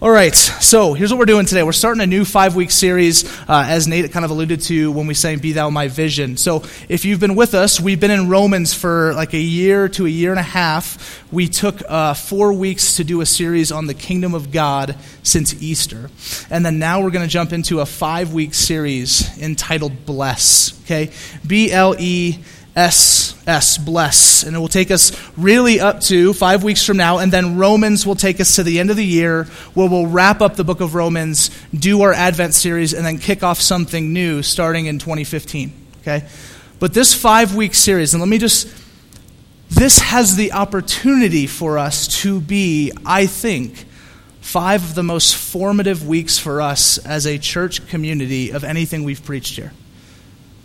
[0.00, 1.64] All right, so here's what we're doing today.
[1.64, 5.08] We're starting a new five week series, uh, as Nate kind of alluded to when
[5.08, 6.36] we sang Be Thou My Vision.
[6.36, 10.06] So if you've been with us, we've been in Romans for like a year to
[10.06, 11.26] a year and a half.
[11.32, 15.60] We took uh, four weeks to do a series on the kingdom of God since
[15.60, 16.10] Easter.
[16.48, 20.80] And then now we're going to jump into a five week series entitled Bless.
[20.84, 21.10] Okay?
[21.44, 24.44] B L E S S, S, bless.
[24.44, 27.18] And it will take us really up to five weeks from now.
[27.18, 29.44] And then Romans will take us to the end of the year
[29.74, 33.42] where we'll wrap up the book of Romans, do our Advent series, and then kick
[33.42, 35.72] off something new starting in 2015.
[36.02, 36.24] Okay?
[36.78, 38.72] But this five week series, and let me just,
[39.70, 43.86] this has the opportunity for us to be, I think,
[44.40, 49.24] five of the most formative weeks for us as a church community of anything we've
[49.24, 49.72] preached here.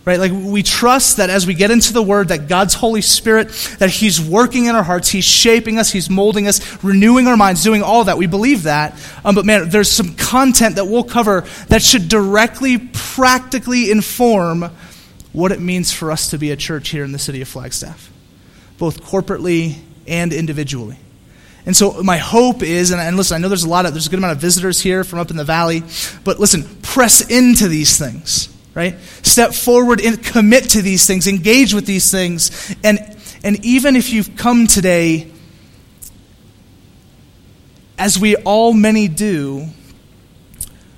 [0.04, 0.20] Right?
[0.20, 3.88] Like we trust that as we get into the word that God's Holy Spirit that
[3.88, 7.82] he's working in our hearts, he's shaping us, he's molding us, renewing our minds, doing
[7.82, 8.18] all that.
[8.18, 9.00] We believe that.
[9.24, 14.70] Um, but man, there's some content that we'll cover that should directly practically inform
[15.32, 18.12] what it means for us to be a church here in the city of Flagstaff,
[18.76, 20.98] both corporately and individually.
[21.64, 24.06] And so my hope is, and, and, listen, I know there's a lot of, there's
[24.06, 25.82] a good amount of visitors here from up in the valley,
[26.22, 28.98] but listen, press into these things right?
[29.22, 32.74] Step forward and commit to these things, engage with these things.
[32.82, 32.98] And,
[33.42, 35.30] and even if you've come today,
[37.98, 39.68] as we all many do,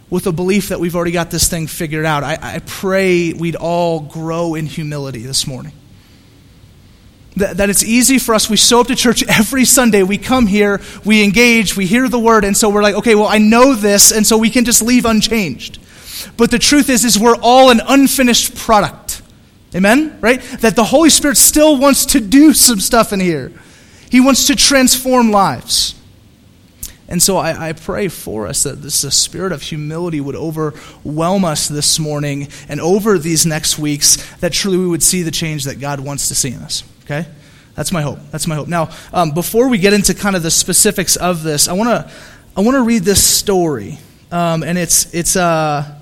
[0.09, 3.57] with a belief that we've already got this thing figured out, I, I pray we'd
[3.57, 5.73] all grow in humility this morning.
[7.37, 8.49] That, that it's easy for us.
[8.49, 10.03] We show up to church every Sunday.
[10.03, 13.27] We come here, we engage, we hear the word, and so we're like, okay, well,
[13.27, 15.79] I know this, and so we can just leave unchanged.
[16.37, 19.23] But the truth is, is we're all an unfinished product.
[19.75, 20.19] Amen?
[20.21, 20.41] Right?
[20.61, 23.53] That the Holy Spirit still wants to do some stuff in here.
[24.11, 25.95] He wants to transform lives.
[27.09, 31.69] And so I, I, pray for us that this spirit of humility would overwhelm us
[31.69, 35.79] this morning and over these next weeks, that truly we would see the change that
[35.79, 36.83] God wants to see in us.
[37.05, 37.27] Okay?
[37.77, 38.19] That's my hope.
[38.33, 38.67] That's my hope.
[38.67, 42.11] Now, um, before we get into kind of the specifics of this, I want to
[42.57, 43.99] I want to read this story,
[44.33, 45.96] um, and it's it's uh,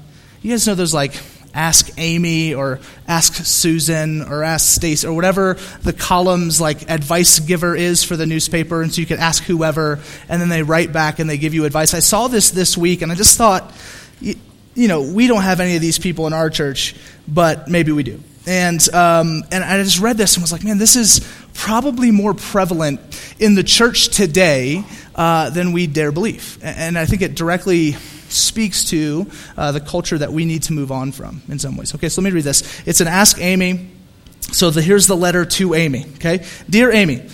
[0.44, 1.18] you guys know those like
[1.54, 2.78] ask Amy or
[3.08, 8.26] ask Susan or ask Stace or whatever the columns like advice giver is for the
[8.26, 11.54] newspaper, and so you can ask whoever, and then they write back and they give
[11.54, 11.94] you advice.
[11.94, 13.72] I saw this this week, and I just thought,
[14.20, 14.34] you,
[14.74, 16.94] you know, we don't have any of these people in our church,
[17.26, 18.20] but maybe we do.
[18.46, 22.34] And um, and I just read this and was like, man, this is probably more
[22.34, 23.00] prevalent
[23.38, 24.84] in the church today
[25.14, 26.58] uh, than we dare believe.
[26.62, 27.96] And I think it directly
[28.34, 31.94] speaks to uh, the culture that we need to move on from in some ways.
[31.94, 32.82] Okay, so let me read this.
[32.86, 33.90] It's an Ask Amy.
[34.52, 36.06] So the, here's the letter to Amy.
[36.16, 37.28] Okay, dear Amy,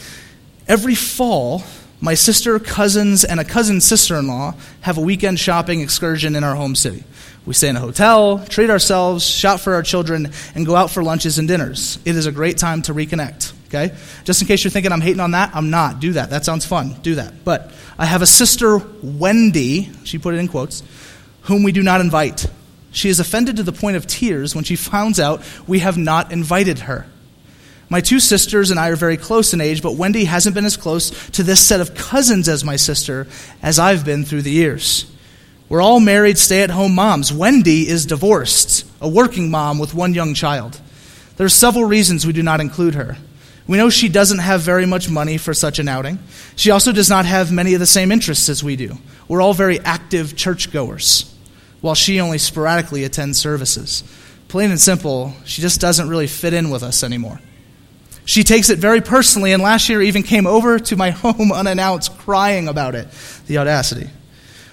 [0.69, 1.62] every fall
[2.03, 6.43] my sister, cousins, and a cousin sister in law have a weekend shopping excursion in
[6.44, 7.05] our home city.
[7.44, 11.03] We stay in a hotel, treat ourselves, shop for our children, and go out for
[11.03, 11.99] lunches and dinners.
[12.06, 13.53] It is a great time to reconnect.
[13.70, 13.97] Okay?
[14.25, 16.00] Just in case you're thinking I'm hating on that, I'm not.
[16.00, 16.31] Do that.
[16.31, 16.94] That sounds fun.
[17.03, 17.44] Do that.
[17.44, 20.82] But I have a sister, Wendy, she put it in quotes,
[21.42, 22.47] whom we do not invite.
[22.91, 26.32] She is offended to the point of tears when she finds out we have not
[26.32, 27.06] invited her.
[27.88, 30.76] My two sisters and I are very close in age, but Wendy hasn't been as
[30.76, 33.28] close to this set of cousins as my sister
[33.62, 35.10] as I've been through the years.
[35.69, 37.32] We're all married, stay at home moms.
[37.32, 40.80] Wendy is divorced, a working mom with one young child.
[41.36, 43.16] There are several reasons we do not include her.
[43.70, 46.19] We know she doesn't have very much money for such an outing.
[46.56, 48.98] She also does not have many of the same interests as we do.
[49.28, 51.32] We're all very active churchgoers,
[51.80, 54.03] while she only sporadically attends services.
[54.48, 57.41] Plain and simple, she just doesn't really fit in with us anymore.
[58.25, 62.19] She takes it very personally, and last year even came over to my home unannounced
[62.19, 63.06] crying about it.
[63.47, 64.10] The audacity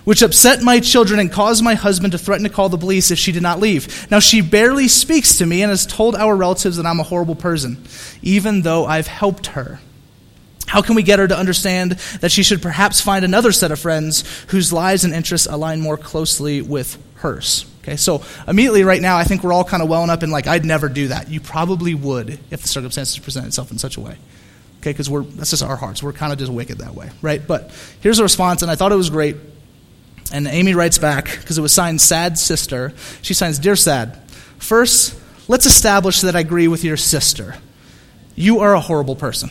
[0.08, 3.20] which upset my children and caused my husband to threaten to call the police if
[3.20, 4.10] she did not leave.
[4.10, 7.36] Now she barely speaks to me and has told our relatives that I'm a horrible
[7.36, 7.84] person,
[8.22, 9.82] even though I've helped her.
[10.66, 11.92] How can we get her to understand
[12.22, 15.98] that she should perhaps find another set of friends whose lives and interests align more
[15.98, 17.66] closely with hers?
[17.84, 20.48] Okay, so immediately right now, I think we're all kind of welling up and like,
[20.48, 21.30] I'd never do that.
[21.30, 24.16] You probably would if the circumstances present itself in such a way.
[24.80, 26.02] Okay, because we're that's just our hearts.
[26.02, 27.46] We're kind of just wicked that way, right?
[27.46, 29.36] But here's a response, and I thought it was great.
[30.32, 32.94] And Amy writes back, because it was signed Sad Sister.
[33.22, 34.18] She signs, Dear Sad,
[34.58, 37.56] first, let's establish that I agree with your sister.
[38.36, 39.50] You are a horrible person.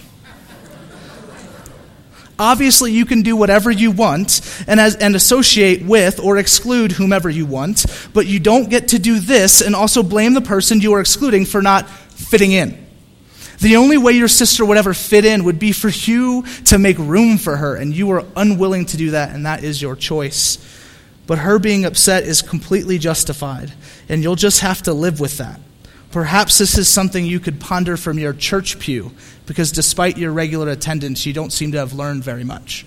[2.38, 7.31] Obviously, you can do whatever you want and, as, and associate with or exclude whomever
[7.31, 10.93] you want, but you don't get to do this and also blame the person you
[10.93, 12.86] are excluding for not fitting in.
[13.58, 16.99] The only way your sister would ever fit in would be for you to make
[16.99, 20.58] room for her, and you are unwilling to do that, and that is your choice.
[21.26, 23.73] But her being upset is completely justified,
[24.08, 25.61] and you'll just have to live with that.
[26.11, 29.12] Perhaps this is something you could ponder from your church pew,
[29.47, 32.87] because despite your regular attendance, you don't seem to have learned very much.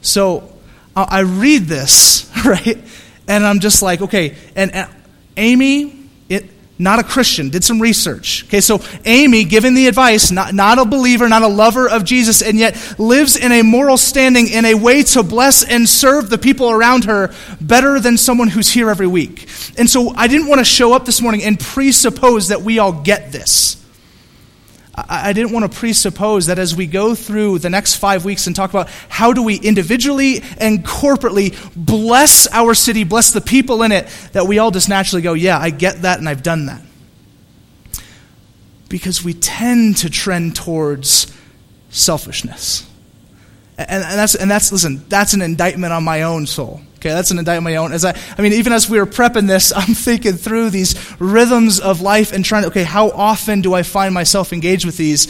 [0.00, 0.52] So
[0.94, 2.78] I read this, right?
[3.26, 4.90] And I'm just like, okay, and, and
[5.36, 5.97] Amy,
[6.78, 8.44] not a Christian, did some research.
[8.44, 12.40] Okay, so Amy, given the advice, not, not a believer, not a lover of Jesus,
[12.40, 16.38] and yet lives in a moral standing in a way to bless and serve the
[16.38, 19.48] people around her better than someone who's here every week.
[19.76, 22.92] And so I didn't want to show up this morning and presuppose that we all
[22.92, 23.76] get this.
[25.08, 28.56] I didn't want to presuppose that as we go through the next five weeks and
[28.56, 33.92] talk about how do we individually and corporately bless our city, bless the people in
[33.92, 36.82] it, that we all just naturally go, yeah, I get that and I've done that.
[38.88, 41.32] Because we tend to trend towards
[41.90, 42.88] selfishness.
[43.76, 46.80] And, and, that's, and that's, listen, that's an indictment on my own soul.
[46.98, 47.92] Okay, that's an indictment of my own.
[47.92, 51.78] As I, I mean, even as we were prepping this, I'm thinking through these rhythms
[51.78, 55.28] of life and trying to, okay, how often do I find myself engaged with these?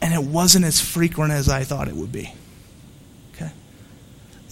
[0.00, 2.32] And it wasn't as frequent as I thought it would be.
[3.34, 3.50] Okay?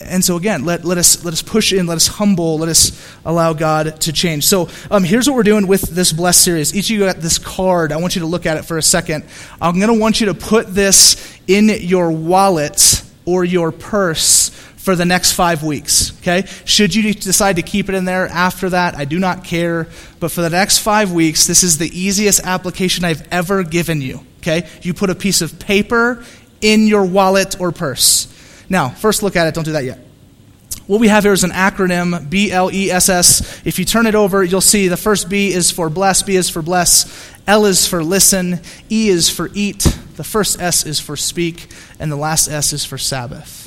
[0.01, 3.17] And so again, let, let, us, let us push in, let us humble, let us
[3.25, 4.47] allow God to change.
[4.47, 6.75] So um, here's what we're doing with this Blessed series.
[6.75, 7.93] Each of you got this card.
[7.93, 9.25] I want you to look at it for a second.
[9.61, 14.51] I'm going to want you to put this in your wallet or your purse
[14.85, 16.13] for the next five weeks.
[16.19, 16.45] Okay?
[16.67, 19.89] Should you decide to keep it in there after that, I do not care.
[20.21, 24.21] But for the next five weeks, this is the easiest application I've ever given you.
[24.41, 24.69] Okay?
[24.83, 26.23] You put a piece of paper
[26.61, 28.29] in your wallet or purse.
[28.69, 29.55] Now, first look at it.
[29.55, 30.01] Don't do that yet.
[30.87, 33.63] What we have here is an acronym, B L E S S.
[33.65, 36.51] If you turn it over, you'll see the first B is for bless, B is
[36.51, 38.61] for bless, L is for listen,
[38.91, 39.79] E is for eat,
[40.17, 43.64] the first S is for speak, and the last S is for Sabbath.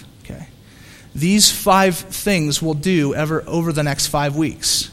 [1.17, 4.91] These five things we'll do ever, over the next five weeks.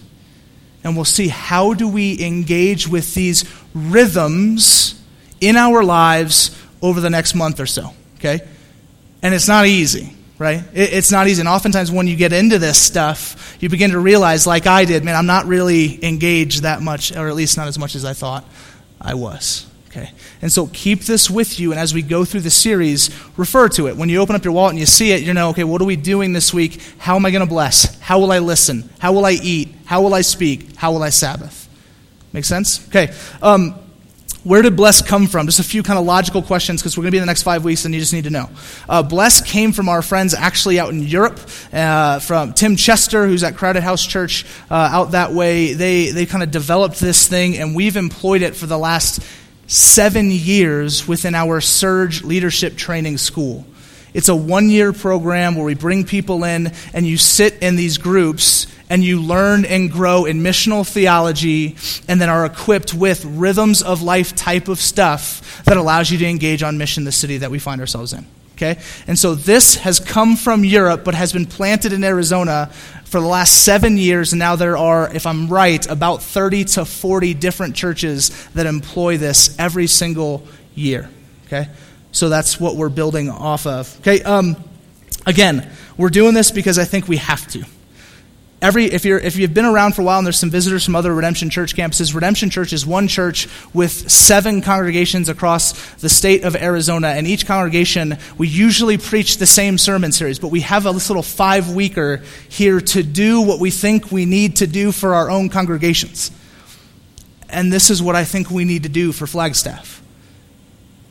[0.82, 3.44] And we'll see how do we engage with these
[3.75, 4.99] rhythms
[5.38, 7.93] in our lives over the next month or so.
[8.17, 8.41] Okay?
[9.23, 10.62] And it's not easy, right?
[10.73, 11.43] It's not easy.
[11.43, 15.05] And oftentimes when you get into this stuff, you begin to realize, like I did,
[15.05, 18.15] man, I'm not really engaged that much, or at least not as much as I
[18.15, 18.47] thought
[18.99, 19.67] I was.
[19.96, 20.11] Okay.
[20.43, 23.87] And so keep this with you, and as we go through the series, refer to
[23.87, 23.96] it.
[23.96, 25.85] When you open up your wallet and you see it, you know, okay, what are
[25.85, 26.81] we doing this week?
[26.99, 27.96] How am I going to bless?
[28.00, 28.91] How will I listen?
[28.99, 29.73] How will I eat?
[29.85, 30.75] How will I speak?
[30.75, 31.69] How will I Sabbath?
[32.32, 32.88] Make sense?
[32.88, 33.14] Okay.
[33.41, 33.76] Um,
[34.43, 35.46] where did bless come from?
[35.46, 37.44] Just a few kind of logical questions because we're going to be in the next
[37.44, 38.50] five weeks and you just need to know.
[38.88, 41.41] Uh, bless came from our friends actually out in Europe,
[41.73, 45.73] uh, from Tim Chester, who's at Crowded House Church uh, out that way.
[45.73, 49.23] They, they kind of developed this thing and we've employed it for the last
[49.67, 53.67] seven years within our Surge Leadership Training School.
[54.13, 57.99] It's a one year program where we bring people in and you sit in these
[57.99, 61.77] groups and you learn and grow in missional theology
[62.07, 66.27] and then are equipped with rhythms of life type of stuff that allows you to
[66.27, 68.25] engage on mission the city that we find ourselves in.
[68.55, 68.81] Okay?
[69.06, 72.71] And so this has come from Europe but has been planted in Arizona
[73.05, 76.85] for the last seven years, and now there are, if I'm right, about 30 to
[76.85, 81.09] 40 different churches that employ this every single year.
[81.47, 81.69] Okay?
[82.11, 83.97] So that's what we're building off of.
[84.01, 84.23] Okay?
[84.23, 84.56] Um,
[85.27, 87.65] again, we're doing this because I think we have to
[88.65, 90.97] every if you're if you've been around for a while and there's some visitors from
[90.97, 96.44] other redemption church campuses redemption church is one church with seven congregations across the state
[96.44, 97.09] of arizona.
[97.09, 101.23] And each congregation we usually preach the same sermon series but we have a little
[101.23, 105.51] five weeker here to do what we think we need to do for our own
[105.51, 106.31] congregations.
[107.51, 110.04] And this is what i think we need to do for flagstaff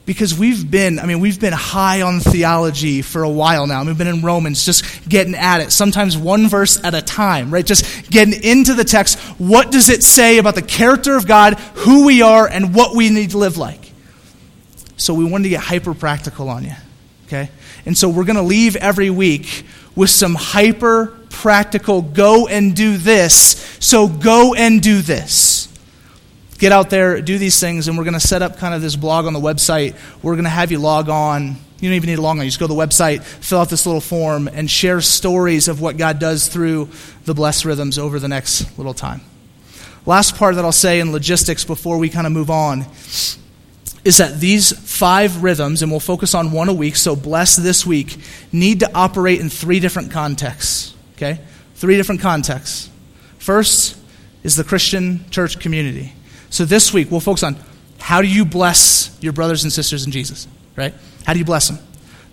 [0.06, 3.84] because we've been, I mean, we've been high on theology for a while now.
[3.86, 7.66] We've been in Romans just getting at it, sometimes one verse at a time, right?
[7.66, 9.18] Just getting into the text.
[9.40, 13.10] What does it say about the character of God, who we are, and what we
[13.10, 13.92] need to live like?
[14.98, 16.76] So we wanted to get hyper practical on you,
[17.28, 17.50] okay?
[17.86, 22.98] And so we're going to leave every week with some hyper practical go and do
[22.98, 23.78] this.
[23.80, 25.53] So go and do this
[26.64, 28.96] get out there, do these things, and we're going to set up kind of this
[28.96, 29.98] blog on the website.
[30.22, 31.58] We're going to have you log on.
[31.82, 32.46] You don't even need to log on.
[32.46, 35.82] You just go to the website, fill out this little form, and share stories of
[35.82, 36.88] what God does through
[37.26, 39.20] the blessed rhythms over the next little time.
[40.06, 42.86] Last part that I'll say in logistics before we kind of move on
[44.06, 47.86] is that these five rhythms, and we'll focus on one a week, so bless this
[47.86, 48.16] week,
[48.54, 50.96] need to operate in three different contexts.
[51.18, 51.42] Okay?
[51.76, 52.90] Three different contexts.
[53.38, 53.98] First
[54.44, 56.14] is the Christian church community.
[56.54, 57.56] So this week, we'll focus on
[57.98, 60.94] how do you bless your brothers and sisters in Jesus, right?
[61.26, 61.80] How do you bless them?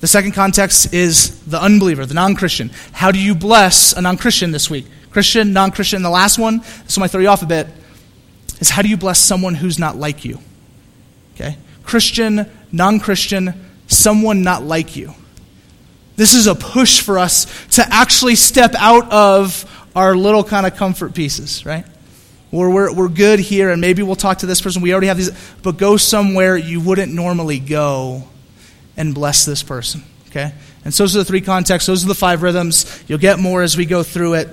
[0.01, 2.71] The second context is the unbeliever, the non Christian.
[2.93, 4.85] How do you bless a non Christian this week?
[5.09, 6.03] Christian, non Christian.
[6.03, 7.67] The last one, this might throw you off a bit,
[8.59, 10.39] is how do you bless someone who's not like you?
[11.35, 11.57] Okay?
[11.83, 13.55] Christian, non Christian,
[13.87, 15.15] someone not like you.
[16.17, 19.65] This is a push for us to actually step out of
[19.97, 21.87] our little kind of comfort pieces, right?
[22.51, 24.83] Where we're, we're good here, and maybe we'll talk to this person.
[24.83, 25.31] We already have these,
[25.63, 28.25] but go somewhere you wouldn't normally go
[28.97, 30.53] and bless this person, okay?
[30.85, 31.87] And so those are the three contexts.
[31.87, 33.05] Those are the five rhythms.
[33.07, 34.49] You'll get more as we go through it.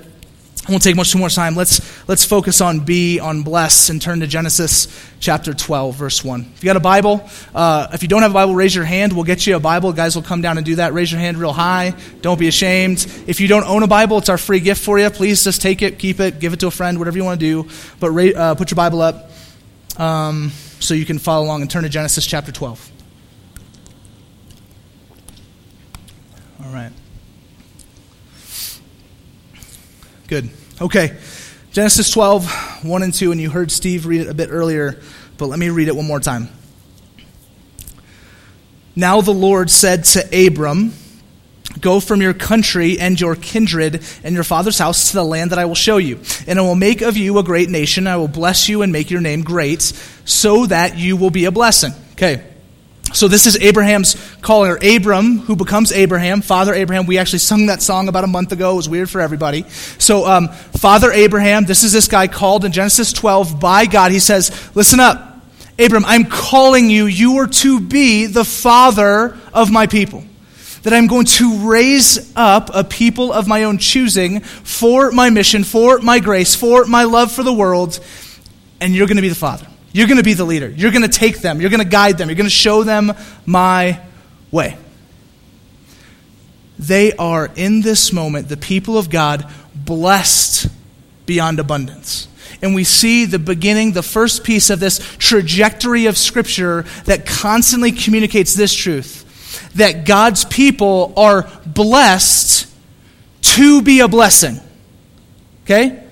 [0.66, 1.54] I won't take much more time.
[1.54, 4.86] Let's, let's focus on B, on bless, and turn to Genesis
[5.18, 6.52] chapter 12, verse 1.
[6.54, 9.14] If you got a Bible, uh, if you don't have a Bible, raise your hand.
[9.14, 9.94] We'll get you a Bible.
[9.94, 10.92] Guys will come down and do that.
[10.92, 11.94] Raise your hand real high.
[12.20, 13.06] Don't be ashamed.
[13.26, 15.08] If you don't own a Bible, it's our free gift for you.
[15.08, 17.46] Please just take it, keep it, give it to a friend, whatever you want to
[17.46, 17.70] do.
[17.98, 19.30] But uh, put your Bible up
[19.96, 20.50] um,
[20.80, 22.90] so you can follow along and turn to Genesis chapter 12.
[26.64, 26.92] All right.
[30.28, 30.50] Good.
[30.78, 31.16] Okay.
[31.72, 35.00] Genesis 12, 1 and 2, and you heard Steve read it a bit earlier,
[35.38, 36.48] but let me read it one more time.
[38.94, 40.92] Now the Lord said to Abram,
[41.80, 45.58] Go from your country and your kindred and your father's house to the land that
[45.58, 46.18] I will show you.
[46.46, 48.06] And I will make of you a great nation.
[48.06, 49.82] I will bless you and make your name great,
[50.24, 51.92] so that you will be a blessing.
[52.12, 52.42] Okay.
[53.12, 57.06] So this is Abraham's calling, or Abram, who becomes Abraham, Father Abraham.
[57.06, 58.72] We actually sung that song about a month ago.
[58.72, 59.64] It was weird for everybody.
[59.98, 64.12] So um, Father Abraham, this is this guy called in Genesis 12 by God.
[64.12, 65.40] He says, listen up,
[65.78, 67.06] Abram, I'm calling you.
[67.06, 70.24] You are to be the father of my people.
[70.82, 75.64] That I'm going to raise up a people of my own choosing for my mission,
[75.64, 78.00] for my grace, for my love for the world,
[78.80, 79.66] and you're going to be the father.
[79.92, 80.68] You're going to be the leader.
[80.68, 81.60] You're going to take them.
[81.60, 82.28] You're going to guide them.
[82.28, 83.12] You're going to show them
[83.46, 84.00] my
[84.50, 84.76] way.
[86.78, 90.68] They are, in this moment, the people of God, blessed
[91.26, 92.28] beyond abundance.
[92.62, 97.92] And we see the beginning, the first piece of this trajectory of Scripture that constantly
[97.92, 99.24] communicates this truth
[99.74, 102.66] that God's people are blessed
[103.42, 104.60] to be a blessing.
[105.64, 106.02] Okay?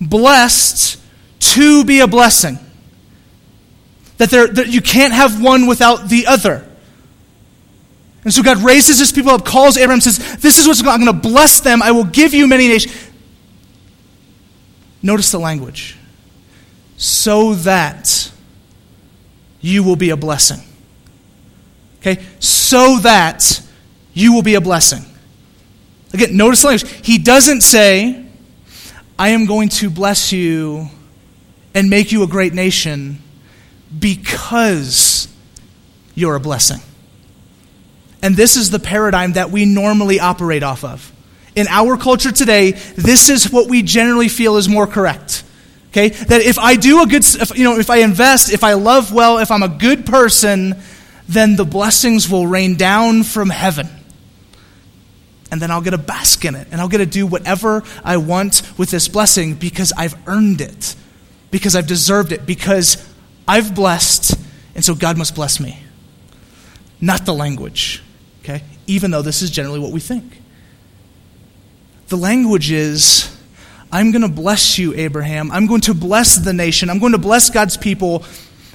[0.00, 1.00] Blessed
[1.40, 2.58] to be a blessing.
[4.20, 6.66] That, that you can't have one without the other.
[8.22, 11.06] And so God raises his people up, calls Abraham, says, This is what's going I'm
[11.06, 11.80] going to bless them.
[11.80, 12.94] I will give you many nations.
[15.02, 15.96] Notice the language.
[16.98, 18.30] So that
[19.62, 20.60] you will be a blessing.
[22.00, 22.22] Okay?
[22.40, 23.62] So that
[24.12, 25.02] you will be a blessing.
[26.12, 27.06] Again, notice the language.
[27.06, 28.26] He doesn't say,
[29.18, 30.90] I am going to bless you
[31.74, 33.22] and make you a great nation
[33.98, 35.28] because
[36.14, 36.80] you're a blessing.
[38.22, 41.12] And this is the paradigm that we normally operate off of.
[41.56, 45.42] In our culture today, this is what we generally feel is more correct.
[45.88, 46.10] Okay?
[46.10, 49.12] That if I do a good, if, you know, if I invest, if I love
[49.12, 50.80] well, if I'm a good person,
[51.28, 53.88] then the blessings will rain down from heaven.
[55.50, 56.68] And then I'll get a bask in it.
[56.70, 60.94] And I'll get to do whatever I want with this blessing because I've earned it,
[61.50, 63.04] because I've deserved it, because
[63.50, 64.38] I've blessed,
[64.76, 65.82] and so God must bless me.
[67.00, 68.00] Not the language,
[68.44, 68.62] okay?
[68.86, 70.40] Even though this is generally what we think.
[72.06, 73.36] The language is
[73.90, 75.50] I'm going to bless you, Abraham.
[75.50, 76.88] I'm going to bless the nation.
[76.88, 78.22] I'm going to bless God's people.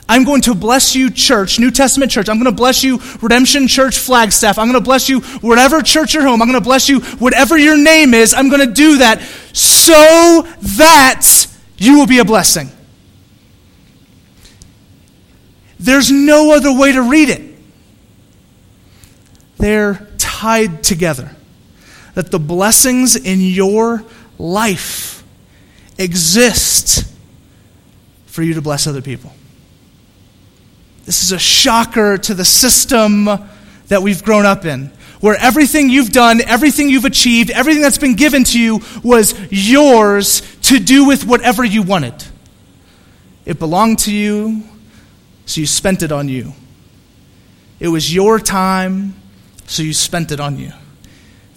[0.10, 2.28] I'm going to bless you, church, New Testament church.
[2.28, 4.58] I'm going to bless you, Redemption Church Flagstaff.
[4.60, 6.42] I'm going to bless you, whatever church you're home.
[6.42, 8.34] I'm going to bless you, whatever your name is.
[8.34, 9.22] I'm going to do that
[9.54, 12.72] so that you will be a blessing.
[15.80, 17.42] There's no other way to read it.
[19.58, 21.36] They're tied together.
[22.14, 24.04] That the blessings in your
[24.38, 25.24] life
[25.98, 27.12] exist
[28.26, 29.34] for you to bless other people.
[31.06, 33.30] This is a shocker to the system
[33.88, 38.16] that we've grown up in, where everything you've done, everything you've achieved, everything that's been
[38.16, 42.16] given to you was yours to do with whatever you wanted.
[43.46, 44.64] It belonged to you,
[45.46, 46.54] so you spent it on you.
[47.80, 49.16] It was your time,
[49.68, 50.72] so you spent it on you.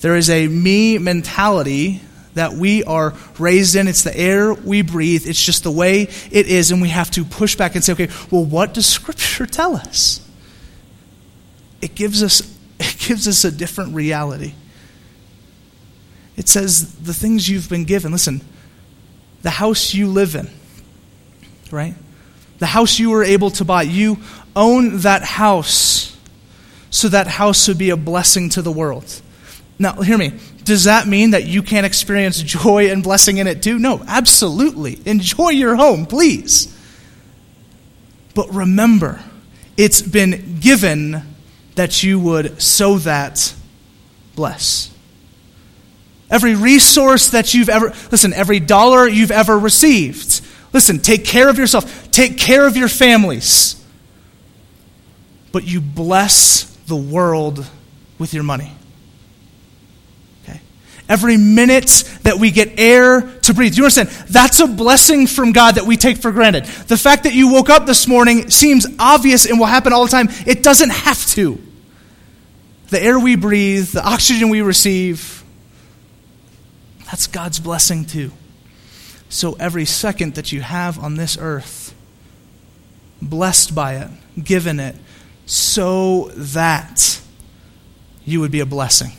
[0.00, 2.00] There is a me mentality
[2.34, 3.88] that we are raised in.
[3.88, 5.26] It's the air we breathe.
[5.26, 6.70] It's just the way it is.
[6.70, 10.24] And we have to push back and say, okay, well, what does Scripture tell us?
[11.80, 12.40] It gives us,
[12.80, 14.54] it gives us a different reality.
[16.36, 18.12] It says the things you've been given.
[18.12, 18.42] Listen,
[19.42, 20.48] the house you live in,
[21.72, 21.94] right?
[22.58, 24.18] The house you were able to buy, you
[24.54, 26.16] own that house
[26.90, 29.20] so that house would be a blessing to the world.
[29.78, 30.32] Now, hear me.
[30.64, 33.78] Does that mean that you can't experience joy and blessing in it too?
[33.78, 35.00] No, absolutely.
[35.04, 36.74] Enjoy your home, please.
[38.34, 39.20] But remember,
[39.76, 41.22] it's been given
[41.76, 43.54] that you would so that
[44.34, 44.92] bless.
[46.30, 50.42] Every resource that you've ever, listen, every dollar you've ever received.
[50.72, 53.82] Listen, take care of yourself, take care of your families.
[55.50, 57.66] But you bless the world
[58.18, 58.72] with your money.
[60.44, 60.60] Okay?
[61.08, 64.10] Every minute that we get air to breathe, you understand?
[64.28, 66.64] That's a blessing from God that we take for granted.
[66.64, 70.10] The fact that you woke up this morning seems obvious and will happen all the
[70.10, 70.28] time.
[70.46, 71.58] It doesn't have to.
[72.90, 75.44] The air we breathe, the oxygen we receive,
[77.06, 78.32] that's God's blessing too.
[79.28, 81.94] So every second that you have on this earth,
[83.20, 84.10] blessed by it,
[84.42, 84.96] given it,
[85.46, 87.20] so that
[88.24, 89.12] you would be a blessing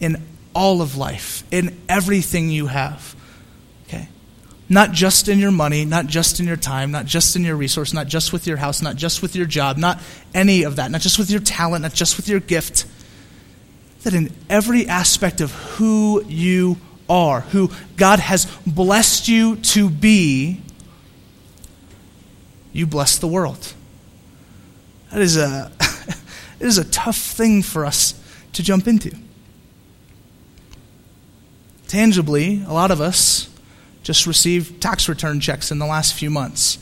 [0.00, 0.22] in
[0.54, 3.14] all of life, in everything you have.
[3.86, 4.08] Okay?
[4.68, 7.92] Not just in your money, not just in your time, not just in your resource,
[7.92, 10.00] not just with your house, not just with your job, not
[10.34, 12.86] any of that, not just with your talent, not just with your gift.
[14.02, 16.78] That in every aspect of who you
[17.08, 20.60] are, who God has blessed you to be,
[22.72, 23.74] you bless the world.
[25.10, 25.72] That is a,
[26.60, 28.20] it is a tough thing for us
[28.52, 29.16] to jump into.
[31.86, 33.48] Tangibly, a lot of us
[34.02, 36.78] just received tax return checks in the last few months.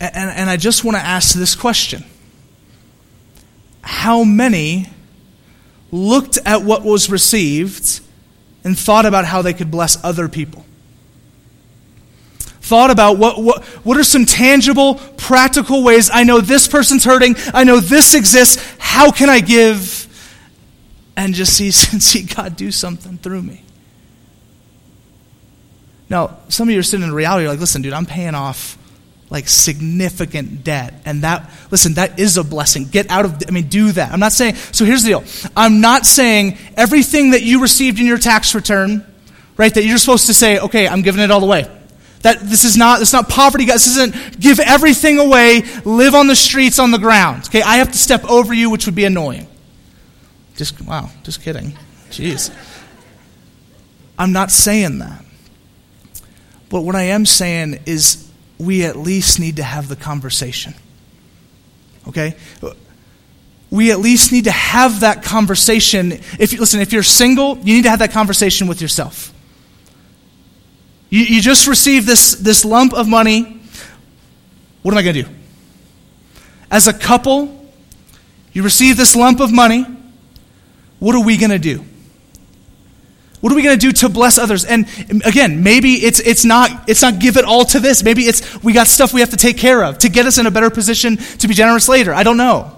[0.00, 2.04] And, and, and I just want to ask this question
[3.82, 4.88] How many
[5.90, 8.00] looked at what was received
[8.64, 10.64] and thought about how they could bless other people.
[12.40, 17.36] Thought about what, what, what are some tangible, practical ways I know this person's hurting,
[17.52, 20.00] I know this exists, how can I give?
[21.14, 23.62] And just see, see God do something through me.
[26.08, 28.78] Now, some of you are sitting in reality, you're like, listen, dude, I'm paying off
[29.30, 30.94] like significant debt.
[31.04, 32.86] And that, listen, that is a blessing.
[32.86, 34.12] Get out of, I mean, do that.
[34.12, 35.24] I'm not saying, so here's the deal.
[35.56, 39.04] I'm not saying everything that you received in your tax return,
[39.56, 41.70] right, that you're supposed to say, okay, I'm giving it all away.
[42.22, 43.66] That this is not, is not poverty.
[43.66, 47.44] This isn't give everything away, live on the streets on the ground.
[47.46, 49.46] Okay, I have to step over you, which would be annoying.
[50.56, 51.76] Just, wow, just kidding.
[52.10, 52.50] Jeez.
[54.18, 55.24] I'm not saying that.
[56.70, 58.23] But what I am saying is
[58.58, 60.74] we at least need to have the conversation.
[62.08, 62.36] Okay?
[63.70, 66.12] We at least need to have that conversation.
[66.38, 69.32] If you listen, if you're single, you need to have that conversation with yourself.
[71.10, 73.60] You, you just received this, this lump of money.
[74.82, 75.28] What am I going to do?
[76.70, 77.68] As a couple,
[78.52, 79.86] you receive this lump of money.
[80.98, 81.84] What are we going to do?
[83.44, 84.64] What are we going to do to bless others?
[84.64, 88.02] And um, again, maybe it's, it's, not, it's not give it all to this.
[88.02, 90.46] Maybe it's we got stuff we have to take care of to get us in
[90.46, 92.14] a better position to be generous later.
[92.14, 92.74] I don't know.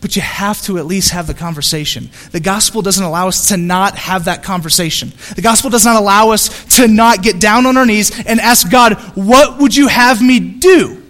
[0.00, 2.10] But you have to at least have the conversation.
[2.32, 5.12] The gospel doesn't allow us to not have that conversation.
[5.36, 8.68] The gospel does not allow us to not get down on our knees and ask
[8.68, 11.04] God, what would you have me do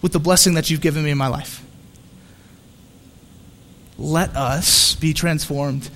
[0.00, 1.62] with the blessing that you've given me in my life?
[3.98, 5.90] Let us be transformed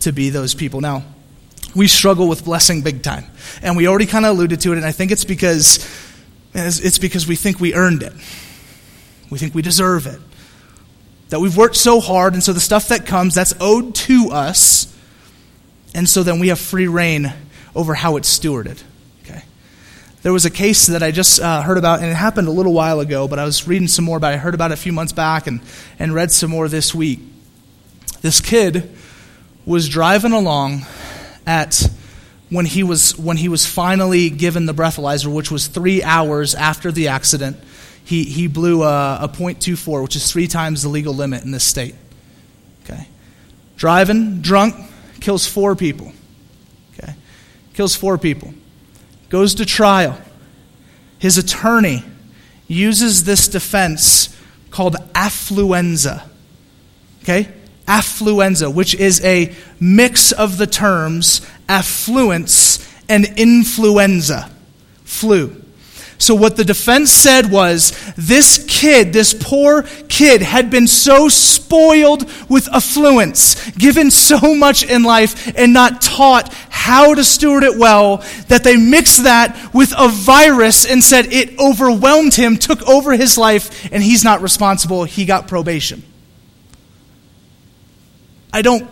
[0.00, 0.80] to be those people.
[0.80, 1.04] Now,
[1.74, 3.26] we struggle with blessing big time.
[3.62, 5.86] And we already kind of alluded to it, and I think it's because
[6.54, 8.12] it's because we think we earned it.
[9.30, 10.18] We think we deserve it.
[11.28, 14.94] That we've worked so hard, and so the stuff that comes, that's owed to us.
[15.94, 17.32] And so then we have free reign
[17.74, 18.82] over how it's stewarded.
[19.22, 19.42] Okay.
[20.22, 22.72] There was a case that I just uh, heard about, and it happened a little
[22.72, 24.36] while ago, but I was reading some more about it.
[24.36, 25.60] I heard about it a few months back and,
[25.98, 27.20] and read some more this week.
[28.22, 28.90] This kid
[29.66, 30.86] was driving along
[31.48, 31.88] at
[32.50, 36.92] when he was when he was finally given the breathalyzer, which was three hours after
[36.92, 37.56] the accident.
[38.04, 41.64] He he blew a, a .24, which is three times the legal limit in this
[41.64, 41.94] state.
[42.84, 43.08] Okay,
[43.76, 44.76] driving drunk
[45.20, 46.12] kills four people.
[46.92, 47.14] Okay,
[47.74, 48.54] kills four people.
[49.28, 50.18] Goes to trial.
[51.18, 52.04] His attorney
[52.68, 54.34] uses this defense
[54.70, 56.22] called affluenza.
[57.22, 57.48] Okay?
[57.88, 64.50] Affluenza, which is a mix of the terms affluence and influenza,
[65.04, 65.64] flu.
[66.20, 72.28] So, what the defense said was this kid, this poor kid, had been so spoiled
[72.48, 78.24] with affluence, given so much in life, and not taught how to steward it well
[78.48, 83.38] that they mixed that with a virus and said it overwhelmed him, took over his
[83.38, 85.04] life, and he's not responsible.
[85.04, 86.02] He got probation.
[88.52, 88.88] I don't,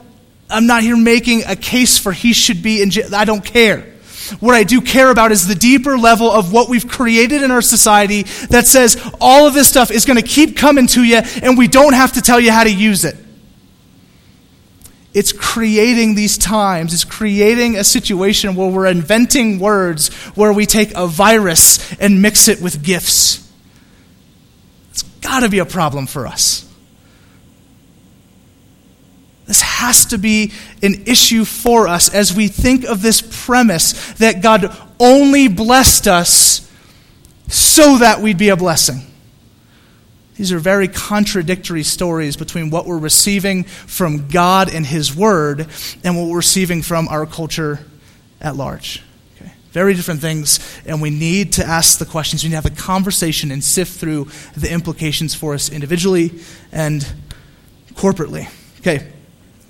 [0.50, 3.14] I'm not here making a case for he should be in jail.
[3.14, 3.92] I don't care.
[4.40, 7.62] What I do care about is the deeper level of what we've created in our
[7.62, 11.56] society that says all of this stuff is going to keep coming to you and
[11.56, 13.16] we don't have to tell you how to use it.
[15.14, 20.92] It's creating these times, it's creating a situation where we're inventing words where we take
[20.94, 23.50] a virus and mix it with gifts.
[24.90, 26.65] It's got to be a problem for us.
[29.46, 34.42] This has to be an issue for us as we think of this premise that
[34.42, 36.70] God only blessed us
[37.48, 39.02] so that we'd be a blessing.
[40.36, 45.68] These are very contradictory stories between what we're receiving from God and His Word
[46.04, 47.86] and what we're receiving from our culture
[48.40, 49.02] at large.
[49.36, 49.52] Okay?
[49.70, 52.42] Very different things, and we need to ask the questions.
[52.42, 56.32] We need to have a conversation and sift through the implications for us individually
[56.70, 57.06] and
[57.94, 58.48] corporately.
[58.80, 59.12] Okay.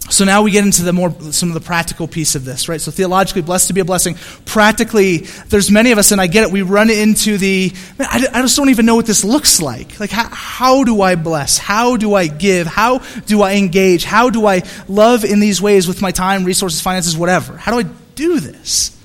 [0.08, 2.80] So now we get into the more some of the practical piece of this, right?
[2.80, 4.14] So theologically, blessed to be a blessing.
[4.44, 6.52] Practically, there's many of us, and I get it.
[6.52, 9.98] We run into the man, I, I just don't even know what this looks like.
[9.98, 11.58] Like, how, how do I bless?
[11.58, 12.68] How do I give?
[12.68, 14.04] How do I engage?
[14.04, 17.56] How do I love in these ways with my time, resources, finances, whatever?
[17.56, 18.96] How do I do this?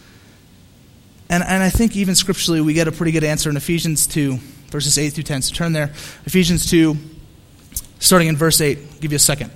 [1.30, 4.38] And and I think even scripturally, we get a pretty good answer in Ephesians two,
[4.70, 5.42] verses eight through ten.
[5.42, 5.92] So turn there,
[6.26, 6.98] Ephesians two,
[8.00, 8.78] starting in verse eight.
[8.78, 9.52] I'll give you a second.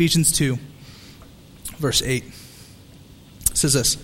[0.00, 0.58] Ephesians 2,
[1.76, 2.24] verse 8
[3.52, 3.96] says this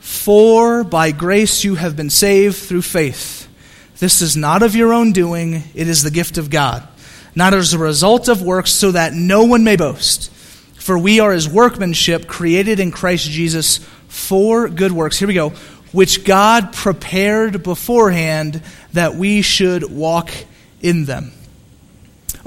[0.00, 3.46] For by grace you have been saved through faith.
[4.00, 6.88] This is not of your own doing, it is the gift of God,
[7.36, 10.32] not as a result of works, so that no one may boast.
[10.74, 15.20] For we are his workmanship, created in Christ Jesus for good works.
[15.20, 15.50] Here we go.
[15.92, 18.60] Which God prepared beforehand
[18.92, 20.32] that we should walk
[20.82, 21.30] in them.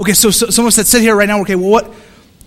[0.00, 1.42] Okay, so, so someone said, sit here right now.
[1.42, 1.92] Okay, well, what,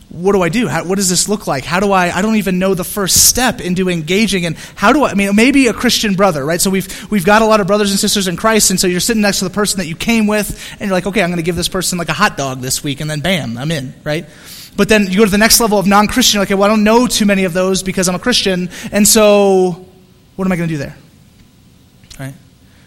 [0.10, 0.68] what do I do?
[0.68, 1.64] How, what does this look like?
[1.64, 4.46] How do I, I don't even know the first step into engaging.
[4.46, 6.60] And how do I, I mean, maybe a Christian brother, right?
[6.60, 8.72] So we've, we've got a lot of brothers and sisters in Christ.
[8.72, 11.06] And so you're sitting next to the person that you came with and you're like,
[11.06, 13.02] okay, I'm going to give this person like a hot dog this week.
[13.02, 14.26] And then bam, I'm in, right?
[14.76, 16.68] But then you go to the next level of non Christian, like, okay, well, I
[16.70, 18.70] don't know too many of those because I'm a Christian.
[18.92, 19.86] And so
[20.36, 20.98] what am I going to do there?
[22.20, 22.34] Right?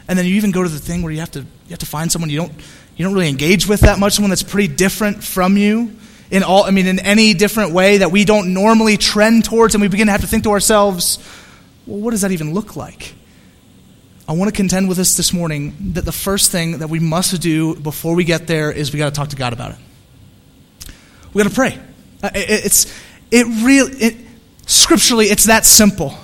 [0.09, 1.87] And then you even go to the thing where you have to, you have to
[1.87, 2.53] find someone you don't,
[2.97, 5.97] you don't really engage with that much, someone that's pretty different from you
[6.31, 9.83] in all, I mean, in any different way that we don't normally trend towards, and
[9.83, 11.19] we begin to have to think to ourselves,
[11.87, 13.15] well, what does that even look like?
[14.29, 17.41] I want to contend with us this morning that the first thing that we must
[17.41, 19.79] do before we get there is we got to talk to God about it.
[21.33, 21.79] We got to pray.
[22.23, 22.93] Uh, it's
[23.31, 24.17] it really it,
[24.67, 26.19] scripturally it's that simple.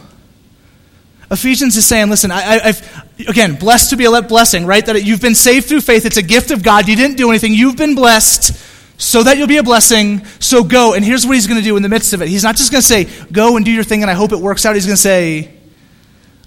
[1.32, 4.84] Ephesians is saying, listen, I, have again, blessed to be a blessing, right?
[4.84, 6.04] That you've been saved through faith.
[6.04, 6.88] It's a gift of God.
[6.88, 7.54] You didn't do anything.
[7.54, 8.54] You've been blessed
[8.98, 10.26] so that you'll be a blessing.
[10.40, 10.92] So go.
[10.92, 12.28] And here's what he's going to do in the midst of it.
[12.28, 14.38] He's not just going to say, go and do your thing and I hope it
[14.38, 14.74] works out.
[14.74, 15.54] He's going to say,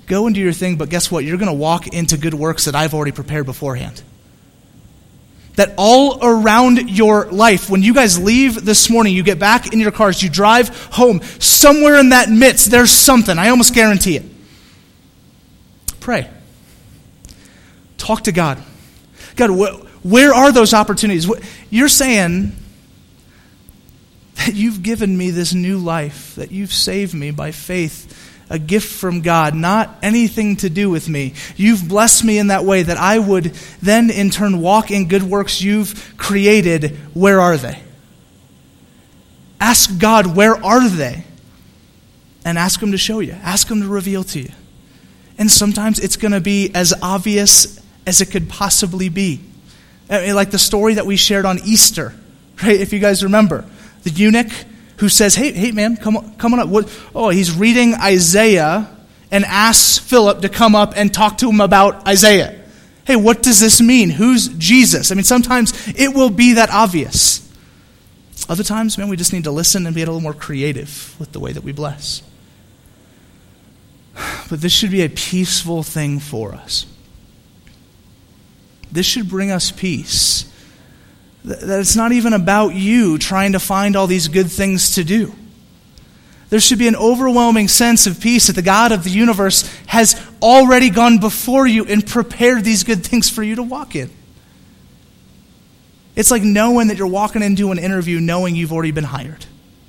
[0.05, 1.23] go and do your thing, but guess what?
[1.23, 4.03] You're going to walk into good works that I've already prepared beforehand.
[5.55, 9.79] That all around your life, when you guys leave this morning, you get back in
[9.79, 13.39] your cars, you drive home, somewhere in that midst, there's something.
[13.39, 14.34] I almost guarantee it.
[16.05, 16.29] Pray.
[17.97, 18.61] Talk to God.
[19.35, 21.27] God, wh- where are those opportunities?
[21.71, 22.55] You're saying
[24.35, 28.93] that you've given me this new life, that you've saved me by faith, a gift
[28.93, 31.33] from God, not anything to do with me.
[31.55, 33.45] You've blessed me in that way that I would
[33.81, 36.95] then in turn walk in good works you've created.
[37.15, 37.81] Where are they?
[39.59, 41.23] Ask God, where are they?
[42.45, 44.51] And ask Him to show you, ask Him to reveal to you.
[45.37, 49.41] And sometimes it's going to be as obvious as it could possibly be.
[50.09, 52.13] Like the story that we shared on Easter,
[52.61, 52.79] right?
[52.79, 53.65] If you guys remember,
[54.03, 54.51] the eunuch
[54.97, 58.87] who says, "Hey, hey, man, come on, come on up." What, oh, he's reading Isaiah
[59.31, 62.61] and asks Philip to come up and talk to him about Isaiah.
[63.05, 64.11] Hey, what does this mean?
[64.11, 65.11] Who's Jesus?
[65.11, 67.41] I mean, sometimes it will be that obvious.
[68.47, 71.31] Other times, man, we just need to listen and be a little more creative with
[71.31, 72.21] the way that we bless.
[74.49, 76.85] But this should be a peaceful thing for us.
[78.91, 80.51] This should bring us peace.
[81.43, 85.35] That it's not even about you trying to find all these good things to do.
[86.49, 90.19] There should be an overwhelming sense of peace that the God of the universe has
[90.41, 94.09] already gone before you and prepared these good things for you to walk in.
[96.15, 99.45] It's like knowing that you're walking into an interview knowing you've already been hired.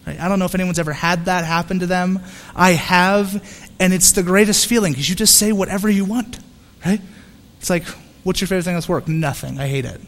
[0.06, 2.20] I don't know if anyone's ever had that happen to them.
[2.54, 6.38] I have, and it's the greatest feeling because you just say whatever you want,
[6.84, 7.00] right?
[7.58, 7.84] It's like,
[8.24, 9.08] what's your favorite thing that's work?
[9.08, 9.58] Nothing.
[9.58, 10.00] I hate it.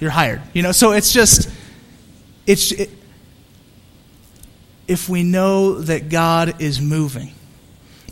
[0.00, 0.42] You're hired.
[0.52, 1.48] You know, so it's just,
[2.46, 2.90] it's, it,
[4.88, 7.32] if we know that God is moving,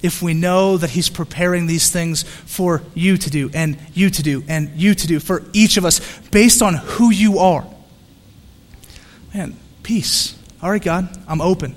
[0.03, 4.23] if we know that He's preparing these things for you to do, and you to
[4.23, 7.67] do, and you to do, for each of us, based on who you are.
[9.35, 10.39] Man, peace.
[10.63, 11.75] All right, God, I'm open.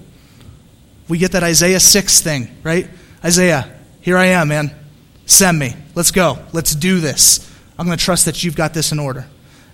[1.09, 2.87] We get that Isaiah 6 thing, right?
[3.23, 4.75] Isaiah, here I am, man.
[5.25, 5.75] Send me.
[5.95, 6.39] Let's go.
[6.51, 7.49] Let's do this.
[7.79, 9.25] I'm going to trust that you've got this in order.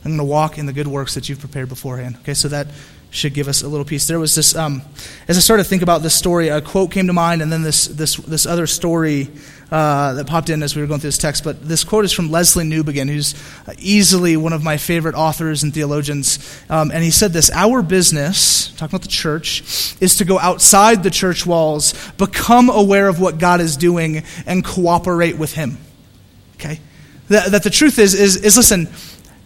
[0.05, 2.17] I'm going to walk in the good works that you've prepared beforehand.
[2.21, 2.67] Okay, so that
[3.11, 4.07] should give us a little peace.
[4.07, 4.81] There was this, um,
[5.27, 7.63] as I started to think about this story, a quote came to mind, and then
[7.63, 9.29] this, this, this other story
[9.71, 11.43] uh, that popped in as we were going through this text.
[11.43, 13.35] But this quote is from Lesslie Newbigin, who's
[13.79, 16.39] easily one of my favorite authors and theologians.
[16.69, 21.01] Um, and he said this Our business, talking about the church, is to go outside
[21.03, 25.77] the church walls, become aware of what God is doing, and cooperate with Him.
[26.55, 26.79] Okay?
[27.29, 28.87] That, that the truth is, is, is listen,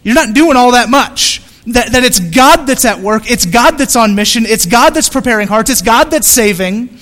[0.02, 3.78] you're not doing all that much that, that it's God that's at work, it's God
[3.78, 6.98] that's on mission, it's God that's preparing hearts, it's God that's saving,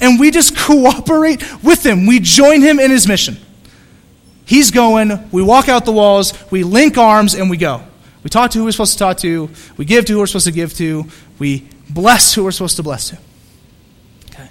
[0.00, 2.06] and we just cooperate with Him.
[2.06, 3.36] We join Him in His mission.
[4.46, 7.82] He's going, we walk out the walls, we link arms, and we go.
[8.22, 10.46] We talk to who we're supposed to talk to, we give to who we're supposed
[10.46, 11.04] to give to,
[11.38, 13.18] we bless who we're supposed to bless to.
[14.30, 14.48] Okay.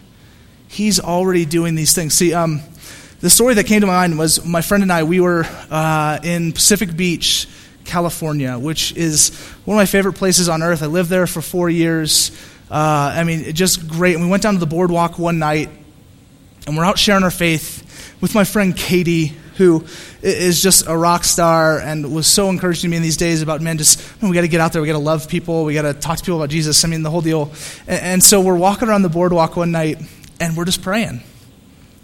[0.68, 2.14] He's already doing these things.
[2.14, 2.62] See, um,
[3.20, 6.20] the story that came to my mind was my friend and I, we were uh,
[6.22, 7.48] in Pacific Beach
[7.88, 10.84] California, which is one of my favorite places on earth.
[10.84, 12.32] I lived there for four years.
[12.70, 14.16] Uh, I mean, just great.
[14.16, 15.70] And we went down to the boardwalk one night,
[16.68, 17.84] and we're out sharing our faith
[18.22, 19.86] with my friend Katie, who
[20.22, 23.62] is just a rock star and was so encouraging to me in these days about,
[23.62, 24.82] man, just, man, we got to get out there.
[24.82, 25.66] We got to love people.
[25.66, 26.84] We got to talk to people about Jesus.
[26.84, 27.52] I mean, the whole deal.
[27.88, 30.00] And, and so we're walking around the boardwalk one night,
[30.40, 31.22] and we're just praying.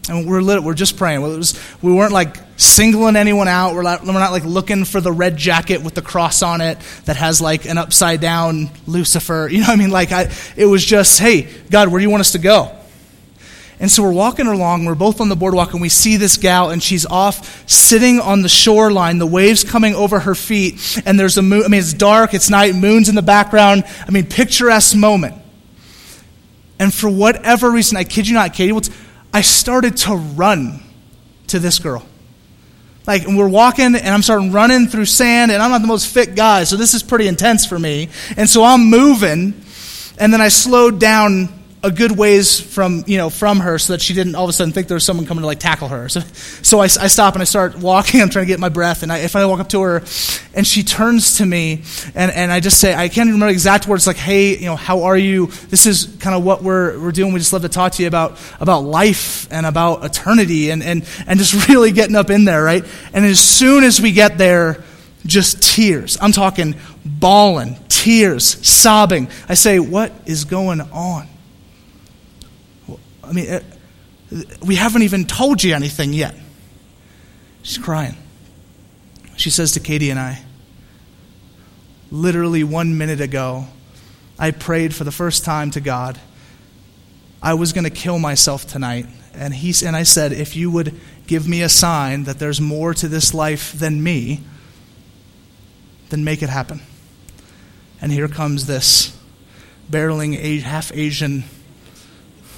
[0.09, 1.21] And we're, lit, we're just praying.
[1.21, 3.73] Was, we weren't like singling anyone out.
[3.73, 6.77] We're not, we're not like looking for the red jacket with the cross on it
[7.05, 9.47] that has like an upside down Lucifer.
[9.53, 9.91] You know what I mean?
[9.91, 12.75] Like, I, it was just, hey, God, where do you want us to go?
[13.79, 16.69] And so we're walking along, we're both on the boardwalk, and we see this gal,
[16.69, 21.37] and she's off sitting on the shoreline, the waves coming over her feet, and there's
[21.37, 21.63] a moon.
[21.65, 23.83] I mean, it's dark, it's night, moon's in the background.
[24.07, 25.35] I mean, picturesque moment.
[26.79, 28.89] And for whatever reason, I kid you not, Katie, what's
[29.33, 30.81] I started to run
[31.47, 32.05] to this girl.
[33.05, 36.35] Like, we're walking, and I'm starting running through sand, and I'm not the most fit
[36.35, 38.09] guy, so this is pretty intense for me.
[38.37, 39.61] And so I'm moving,
[40.17, 44.01] and then I slowed down a good ways from you know from her so that
[44.01, 46.07] she didn't all of a sudden think there was someone coming to like tackle her.
[46.07, 46.21] So,
[46.61, 48.21] so I, I stop and i start walking.
[48.23, 49.03] I'm trying to get my breath.
[49.03, 49.97] And I, if i walk up to her
[50.53, 51.83] and she turns to me
[52.15, 54.77] and, and i just say i can't even remember exact words like hey you know
[54.77, 55.47] how are you?
[55.47, 57.33] This is kind of what we're, we're doing.
[57.33, 61.05] We just love to talk to you about about life and about eternity and, and
[61.27, 62.85] and just really getting up in there right?
[63.13, 64.83] And as soon as we get there
[65.25, 66.17] just tears.
[66.21, 69.29] I'm talking bawling tears sobbing.
[69.47, 71.27] I say what is going on
[73.23, 73.61] I mean, uh,
[74.65, 76.35] we haven't even told you anything yet.
[77.61, 78.17] She's crying.
[79.37, 80.41] She says to Katie and I,
[82.11, 83.67] literally one minute ago,
[84.37, 86.19] I prayed for the first time to God.
[87.41, 89.05] I was going to kill myself tonight.
[89.33, 92.93] And, he, and I said, if you would give me a sign that there's more
[92.93, 94.41] to this life than me,
[96.09, 96.81] then make it happen.
[98.01, 99.17] And here comes this
[99.89, 101.43] barreling half Asian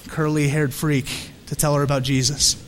[0.10, 1.08] curly haired freak
[1.48, 2.62] to tell her about Jesus.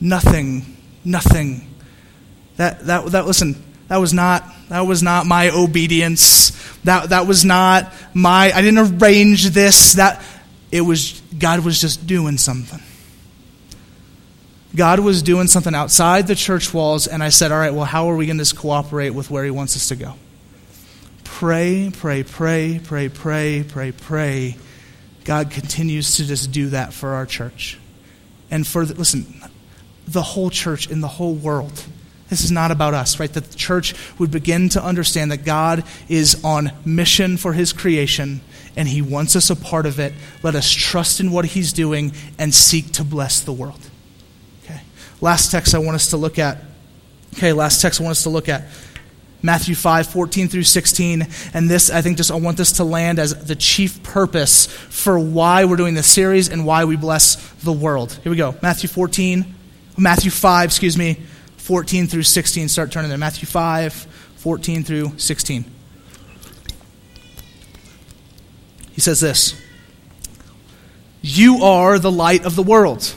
[0.00, 1.74] Nothing, nothing.
[2.56, 6.50] That, that, that, listen, that was not, that was not my obedience.
[6.84, 9.94] That, that was not my, I didn't arrange this.
[9.94, 10.22] That,
[10.70, 12.80] it was, God was just doing something.
[14.76, 18.10] God was doing something outside the church walls, and I said, All right, well, how
[18.10, 20.14] are we going to cooperate with where He wants us to go?
[21.24, 24.56] Pray, pray, pray, pray, pray, pray, pray,
[25.28, 27.78] God continues to just do that for our church.
[28.50, 29.26] And for, the, listen,
[30.06, 31.84] the whole church in the whole world.
[32.30, 33.30] This is not about us, right?
[33.30, 38.40] That the church would begin to understand that God is on mission for his creation
[38.74, 40.14] and he wants us a part of it.
[40.42, 43.90] Let us trust in what he's doing and seek to bless the world.
[44.64, 44.80] Okay.
[45.20, 46.56] Last text I want us to look at.
[47.34, 48.62] Okay, last text I want us to look at
[49.40, 51.26] Matthew 5, 14 through 16.
[51.54, 55.18] And this, I think, just I want this to land as the chief purpose for
[55.18, 58.18] why we're doing this series and why we bless the world.
[58.22, 58.56] Here we go.
[58.62, 59.54] Matthew 14,
[59.96, 61.20] Matthew 5, excuse me,
[61.56, 62.68] 14 through 16.
[62.68, 63.18] Start turning there.
[63.18, 65.64] Matthew 5, 14 through 16.
[68.92, 69.54] He says this
[71.22, 73.14] You are the light of the world.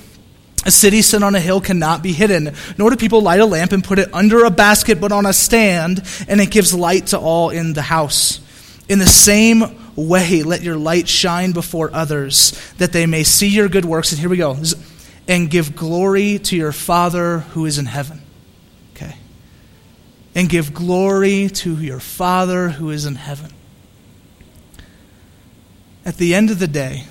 [0.63, 3.71] A city set on a hill cannot be hidden, nor do people light a lamp
[3.71, 7.19] and put it under a basket, but on a stand, and it gives light to
[7.19, 8.39] all in the house.
[8.87, 9.63] In the same
[9.95, 14.11] way, let your light shine before others, that they may see your good works.
[14.11, 14.55] And here we go.
[15.27, 18.21] And give glory to your Father who is in heaven.
[18.95, 19.15] Okay.
[20.35, 23.51] And give glory to your Father who is in heaven.
[26.05, 27.05] At the end of the day,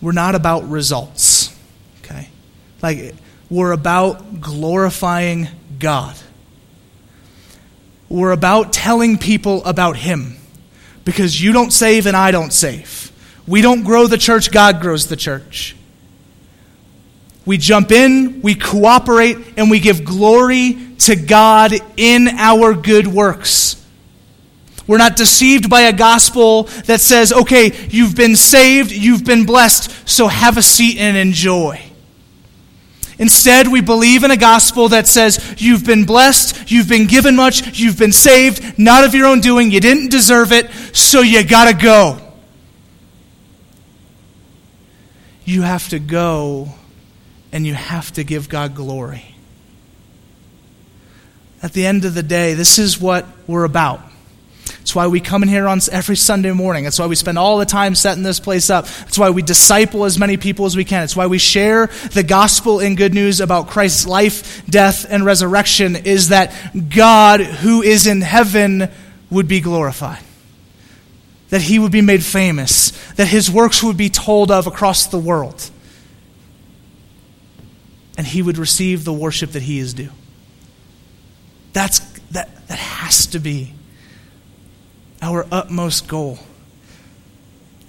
[0.00, 1.37] we're not about results.
[2.82, 3.14] Like,
[3.50, 6.16] we're about glorifying God.
[8.08, 10.36] We're about telling people about Him.
[11.04, 13.10] Because you don't save and I don't save.
[13.46, 15.74] We don't grow the church, God grows the church.
[17.46, 23.82] We jump in, we cooperate, and we give glory to God in our good works.
[24.86, 30.08] We're not deceived by a gospel that says, okay, you've been saved, you've been blessed,
[30.08, 31.87] so have a seat and enjoy.
[33.18, 37.78] Instead, we believe in a gospel that says, you've been blessed, you've been given much,
[37.78, 41.74] you've been saved, not of your own doing, you didn't deserve it, so you gotta
[41.74, 42.20] go.
[45.44, 46.68] You have to go
[47.50, 49.24] and you have to give God glory.
[51.60, 54.00] At the end of the day, this is what we're about.
[54.88, 56.84] That's why we come in here on every Sunday morning.
[56.84, 58.86] That's why we spend all the time setting this place up.
[58.86, 61.02] That's why we disciple as many people as we can.
[61.02, 65.94] It's why we share the gospel and good news about Christ's life, death, and resurrection
[65.94, 66.54] is that
[66.88, 68.88] God who is in heaven
[69.28, 70.24] would be glorified.
[71.50, 72.92] That he would be made famous.
[73.16, 75.68] That his works would be told of across the world.
[78.16, 80.08] And he would receive the worship that he is due.
[81.74, 81.98] That's,
[82.30, 83.74] that, that has to be
[85.22, 86.38] our utmost goal.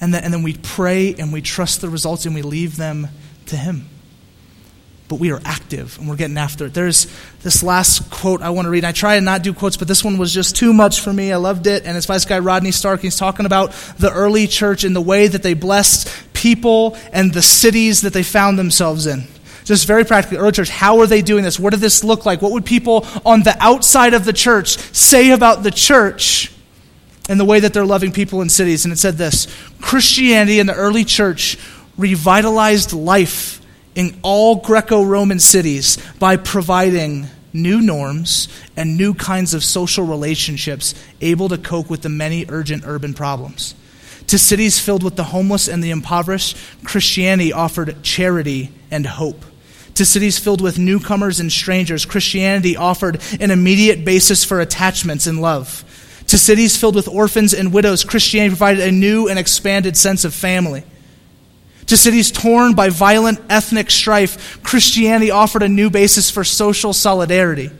[0.01, 3.07] And, then and then we pray and we trust the results and we leave them
[3.47, 3.89] to Him.
[5.07, 6.73] But we are active and we're getting after it.
[6.73, 7.07] There's
[7.41, 8.85] this last quote I want to read.
[8.85, 11.33] I try to not do quotes, but this one was just too much for me.
[11.33, 11.83] I loved it.
[11.85, 13.01] And it's by this guy, Rodney Stark.
[13.01, 17.41] He's talking about the early church and the way that they blessed people and the
[17.41, 19.23] cities that they found themselves in
[19.65, 21.59] just very practically, early church, how are they doing this?
[21.59, 22.41] What did this look like?
[22.41, 26.51] What would people on the outside of the church say about the church
[27.29, 28.83] and the way that they're loving people in cities.
[28.83, 29.47] And it said this
[29.79, 31.57] Christianity in the early church
[31.97, 33.61] revitalized life
[33.95, 40.93] in all Greco Roman cities by providing new norms and new kinds of social relationships
[41.21, 43.75] able to cope with the many urgent urban problems.
[44.27, 49.43] To cities filled with the homeless and the impoverished, Christianity offered charity and hope.
[49.95, 55.41] To cities filled with newcomers and strangers, Christianity offered an immediate basis for attachments and
[55.41, 55.83] love.
[56.29, 60.33] To cities filled with orphans and widows, Christianity provided a new and expanded sense of
[60.35, 60.83] family.
[61.87, 67.71] To cities torn by violent ethnic strife, Christianity offered a new basis for social solidarity.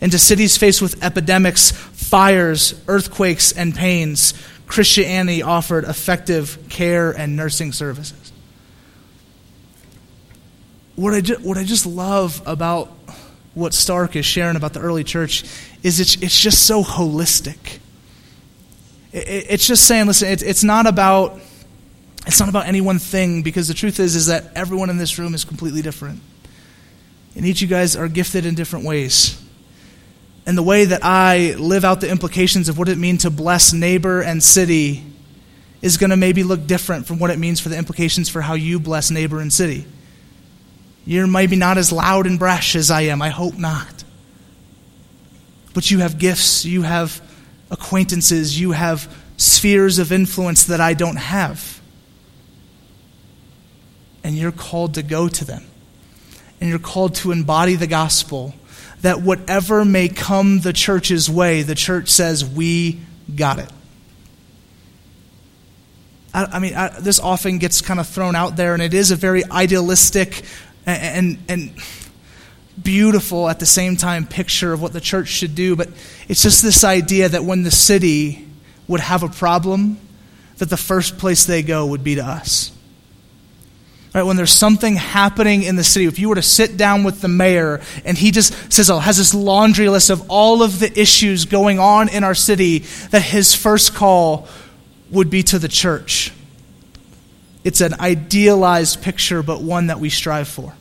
[0.00, 4.32] And to cities faced with epidemics, fires, earthquakes, and pains,
[4.66, 8.32] Christianity offered effective care and nursing services.
[10.96, 12.88] What I, ju- what I just love about
[13.52, 15.44] what Stark is sharing about the early church
[15.82, 17.80] is it's, it's just so holistic.
[19.12, 21.40] It's just saying, listen, it's not about
[22.26, 25.18] it's not about any one thing because the truth is is that everyone in this
[25.18, 26.20] room is completely different.
[27.34, 29.42] And each of you guys are gifted in different ways.
[30.44, 33.72] And the way that I live out the implications of what it means to bless
[33.72, 35.04] neighbor and city
[35.80, 38.54] is going to maybe look different from what it means for the implications for how
[38.54, 39.84] you bless neighbor and city.
[41.06, 43.22] You're maybe not as loud and brash as I am.
[43.22, 44.04] I hope not.
[45.72, 47.22] But you have gifts, you have
[47.70, 51.80] acquaintances, you have spheres of influence that I don't have.
[54.24, 55.64] And you're called to go to them.
[56.60, 58.54] And you're called to embody the gospel
[59.02, 63.00] that whatever may come the church's way, the church says, We
[63.34, 63.70] got it.
[66.34, 69.10] I, I mean, I, this often gets kind of thrown out there, and it is
[69.10, 70.42] a very idealistic
[70.84, 71.82] and, and, and
[72.82, 75.88] beautiful at the same time picture of what the church should do, but
[76.28, 78.46] it's just this idea that when the city
[78.86, 79.98] would have a problem,
[80.58, 82.72] that the first place they go would be to us.
[84.14, 87.20] Right, when there's something happening in the city, if you were to sit down with
[87.20, 90.98] the mayor and he just says, oh, has this laundry list of all of the
[90.98, 92.78] issues going on in our city,
[93.10, 94.48] that his first call
[95.10, 96.32] would be to the church.
[97.64, 100.72] It's an idealized picture, but one that we strive for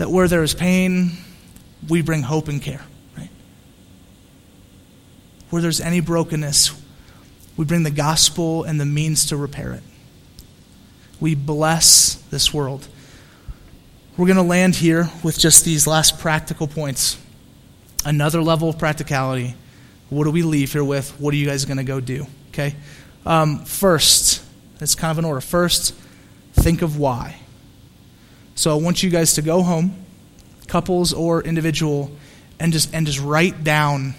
[0.00, 1.10] that where there is pain,
[1.86, 2.80] we bring hope and care.
[3.18, 3.28] Right?
[5.50, 6.72] where there's any brokenness,
[7.58, 9.82] we bring the gospel and the means to repair it.
[11.20, 12.88] We bless this world.
[14.16, 17.18] We're going to land here with just these last practical points.
[18.02, 19.54] Another level of practicality.
[20.08, 21.10] What do we leave here with?
[21.20, 22.26] What are you guys going to go do?
[22.48, 22.74] Okay?
[23.26, 24.42] Um, first,
[24.80, 25.42] it's kind of an order.
[25.42, 25.94] First,
[26.54, 27.39] think of why.
[28.60, 30.04] So I want you guys to go home,
[30.66, 32.10] couples or individual,
[32.58, 34.14] and just and just write down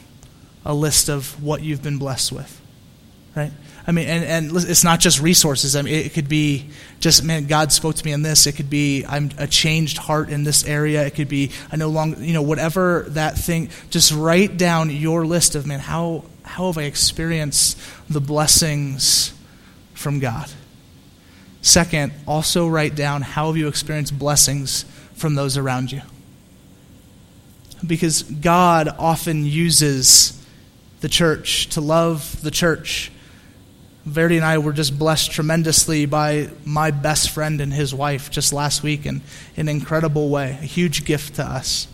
[0.65, 2.59] a list of what you've been blessed with.
[3.35, 3.51] Right?
[3.85, 5.75] I mean, and, and it's not just resources.
[5.75, 8.47] I mean, it could be just, man, God spoke to me in this.
[8.47, 11.05] It could be, I'm a changed heart in this area.
[11.05, 13.69] It could be, I no longer, you know, whatever that thing.
[13.91, 17.79] Just write down your list of, man, how, how have I experienced
[18.09, 19.33] the blessings
[19.93, 20.49] from God?
[21.61, 24.83] Second, also write down how have you experienced blessings
[25.13, 26.01] from those around you?
[27.85, 30.43] Because God often uses
[31.01, 33.11] the church to love the church
[34.05, 38.51] Verdi and I were just blessed tremendously by my best friend and his wife just
[38.51, 39.21] last week in,
[39.55, 41.87] in an incredible way, a huge gift to us.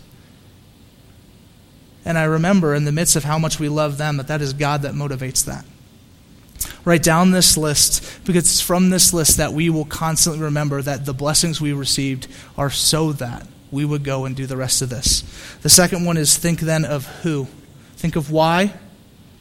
[2.06, 4.54] And I remember in the midst of how much we love them that that is
[4.54, 5.66] God that motivates that.
[6.88, 11.04] Write down this list because it's from this list that we will constantly remember that
[11.04, 14.88] the blessings we received are so that we would go and do the rest of
[14.88, 15.20] this.
[15.60, 17.46] The second one is think then of who.
[17.96, 18.72] Think of why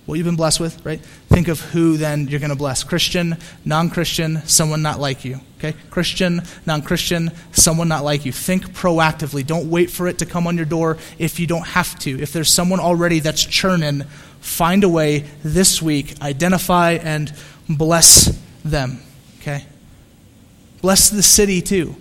[0.08, 1.02] what you've been blessed with, right?
[1.28, 2.84] Think of who then you're going to bless.
[2.84, 3.36] Christian,
[3.66, 5.41] non Christian, someone not like you.
[5.58, 5.74] Okay?
[5.89, 8.32] Christian, non Christian, someone not like you.
[8.32, 9.45] Think proactively.
[9.45, 12.22] Don't wait for it to come on your door if you don't have to.
[12.22, 14.06] If there's someone already that's churning,
[14.40, 17.34] find a way this week, identify and
[17.70, 19.00] bless them.
[19.40, 19.66] Okay?
[20.82, 21.96] Bless the city too.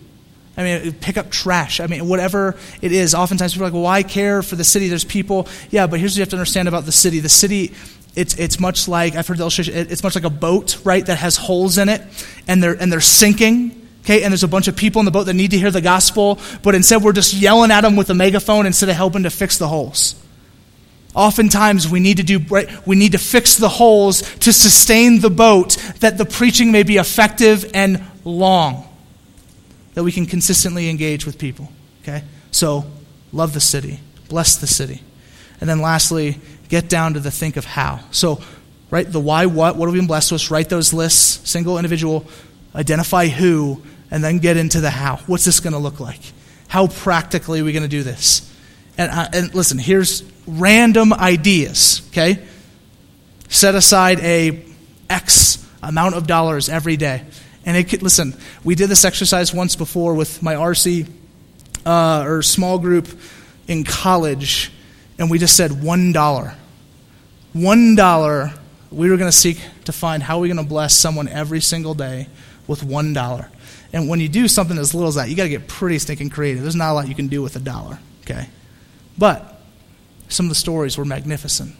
[0.57, 1.80] I mean, pick up trash.
[1.80, 3.14] I mean, whatever it is.
[3.14, 4.89] Oftentimes people are like, well, why care for the city?
[4.89, 5.49] There's people.
[5.70, 7.20] Yeah, but here's what you have to understand about the city.
[7.20, 7.74] The city
[8.16, 11.18] it's, it's much like, I've heard the illustration, it's much like a boat, right, that
[11.18, 12.03] has holes in it,
[12.49, 15.24] and they're, and they're sinking, okay, and there's a bunch of people in the boat
[15.24, 18.14] that need to hear the gospel, but instead we're just yelling at them with a
[18.14, 20.14] megaphone instead of helping to fix the holes.
[21.16, 25.30] Oftentimes we need to do, right, we need to fix the holes to sustain the
[25.30, 28.86] boat that the preaching may be effective and long,
[29.94, 32.22] that we can consistently engage with people, okay?
[32.50, 32.84] So,
[33.32, 33.98] love the city,
[34.28, 35.02] bless the city.
[35.58, 36.38] And then lastly,
[36.68, 38.00] get down to the think of how.
[38.10, 38.42] So,
[38.90, 40.50] right, the why, what, what have we been blessed with?
[40.50, 42.26] Write those lists, single, individual,
[42.74, 45.16] identify who, and then get into the how.
[45.26, 46.20] What's this going to look like?
[46.68, 48.52] How practically are we going to do this?
[48.99, 52.42] And, uh, and listen, here's random ideas, okay?
[53.49, 54.64] Set aside a
[55.11, 57.24] X amount of dollars every day.
[57.64, 58.34] And it could, listen,
[58.64, 61.09] we did this exercise once before with my RC
[61.84, 63.09] uh, or small group
[63.68, 64.72] in college
[65.18, 66.55] and we just said $1.
[67.55, 68.59] $1.
[68.90, 71.94] We were going to seek to find how we're going to bless someone every single
[71.94, 72.28] day
[72.66, 73.49] with $1.
[73.92, 76.30] And when you do something as little as that, you got to get pretty stinking
[76.30, 76.62] creative.
[76.62, 78.49] There's not a lot you can do with a dollar, okay?
[79.18, 79.60] But
[80.28, 81.74] some of the stories were magnificent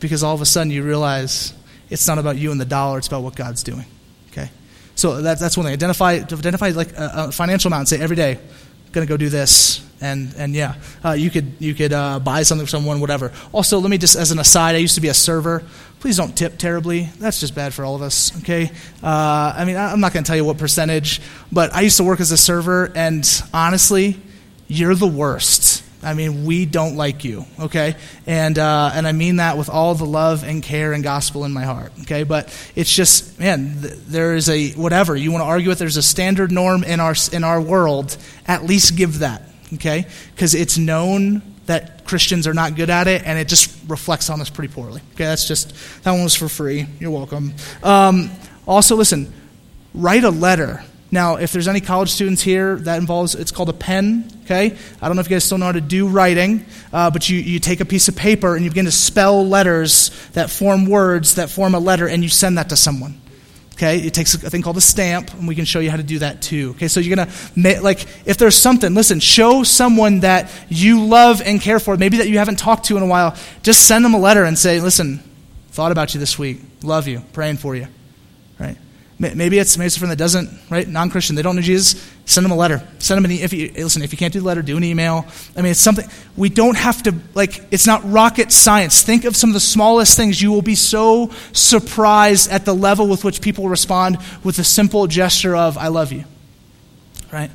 [0.00, 1.54] because all of a sudden you realize
[1.88, 3.84] it's not about you and the dollar, it's about what God's doing,
[4.30, 4.50] okay?
[4.94, 5.72] So that, that's one thing.
[5.72, 9.16] Identify, identify like a, a financial amount and say every day, I'm going to go
[9.16, 10.74] do this and and yeah,
[11.04, 13.32] uh, you could you could uh, buy something from someone, whatever.
[13.52, 15.64] Also, let me just as an aside, I used to be a server.
[16.00, 17.08] Please don't tip terribly.
[17.18, 18.36] That's just bad for all of us.
[18.42, 18.70] Okay.
[19.02, 21.20] Uh, I mean, I'm not going to tell you what percentage,
[21.50, 24.20] but I used to work as a server, and honestly,
[24.68, 25.75] you're the worst.
[26.02, 27.96] I mean, we don't like you, okay?
[28.26, 31.52] And, uh, and I mean that with all the love and care and gospel in
[31.52, 32.22] my heart, okay?
[32.22, 35.96] But it's just, man, th- there is a, whatever, you want to argue with, there's
[35.96, 38.16] a standard norm in our, in our world.
[38.46, 39.42] At least give that,
[39.74, 40.06] okay?
[40.34, 44.40] Because it's known that Christians are not good at it, and it just reflects on
[44.40, 45.00] us pretty poorly.
[45.14, 45.74] Okay, that's just,
[46.04, 46.86] that one was for free.
[47.00, 47.54] You're welcome.
[47.82, 48.30] Um,
[48.66, 49.32] also, listen,
[49.94, 50.84] write a letter.
[51.10, 54.76] Now, if there's any college students here, that involves, it's called a pen, okay?
[55.00, 57.38] I don't know if you guys still know how to do writing, uh, but you,
[57.38, 61.36] you take a piece of paper and you begin to spell letters that form words
[61.36, 63.20] that form a letter, and you send that to someone.
[63.74, 66.02] Okay, it takes a thing called a stamp, and we can show you how to
[66.02, 66.70] do that too.
[66.76, 67.30] Okay, so you're gonna
[67.82, 72.28] like if there's something, listen, show someone that you love and care for, maybe that
[72.28, 73.36] you haven't talked to in a while.
[73.62, 75.22] Just send them a letter and say, "Listen,
[75.72, 77.86] thought about you this week, love you, praying for you."
[79.18, 80.86] Maybe it's maybe it's a friend that doesn't, right?
[80.86, 81.94] Non-Christian, they don't know Jesus.
[82.26, 82.86] Send them a letter.
[82.98, 83.30] Send them an.
[83.30, 85.24] E- if you listen, if you can't do the letter, do an email.
[85.56, 86.06] I mean, it's something
[86.36, 87.62] we don't have to like.
[87.70, 89.02] It's not rocket science.
[89.02, 90.42] Think of some of the smallest things.
[90.42, 95.06] You will be so surprised at the level with which people respond with a simple
[95.06, 96.24] gesture of "I love you,"
[97.32, 97.50] right?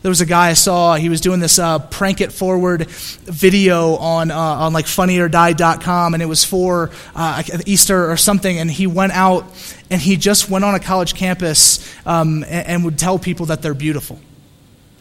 [0.00, 3.96] There was a guy I saw, he was doing this uh, prank it forward video
[3.96, 8.86] on, uh, on like funnyordie.com, and it was for uh, Easter or something, and he
[8.86, 9.44] went out
[9.90, 13.60] and he just went on a college campus um, and, and would tell people that
[13.60, 14.20] they're beautiful.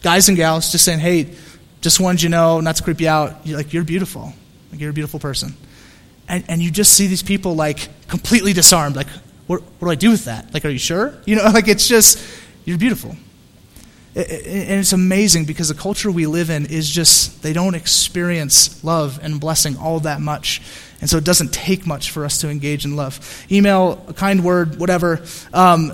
[0.02, 1.30] Guys and gals, just saying, hey,
[1.82, 4.34] just wanted you to know, not to creep you out, you're, like, you're beautiful.
[4.72, 5.54] Like, you're a beautiful person.
[6.28, 8.96] And, and you just see these people, like, completely disarmed.
[8.96, 9.08] Like,
[9.46, 10.54] what, what do I do with that?
[10.56, 11.14] Like, are you sure?
[11.26, 12.20] You know, like, it's just,
[12.66, 13.16] you're beautiful.
[14.18, 19.20] And it's amazing because the culture we live in is just, they don't experience love
[19.22, 20.60] and blessing all that much.
[21.00, 23.46] And so it doesn't take much for us to engage in love.
[23.52, 25.22] Email, a kind word, whatever.
[25.54, 25.92] Um,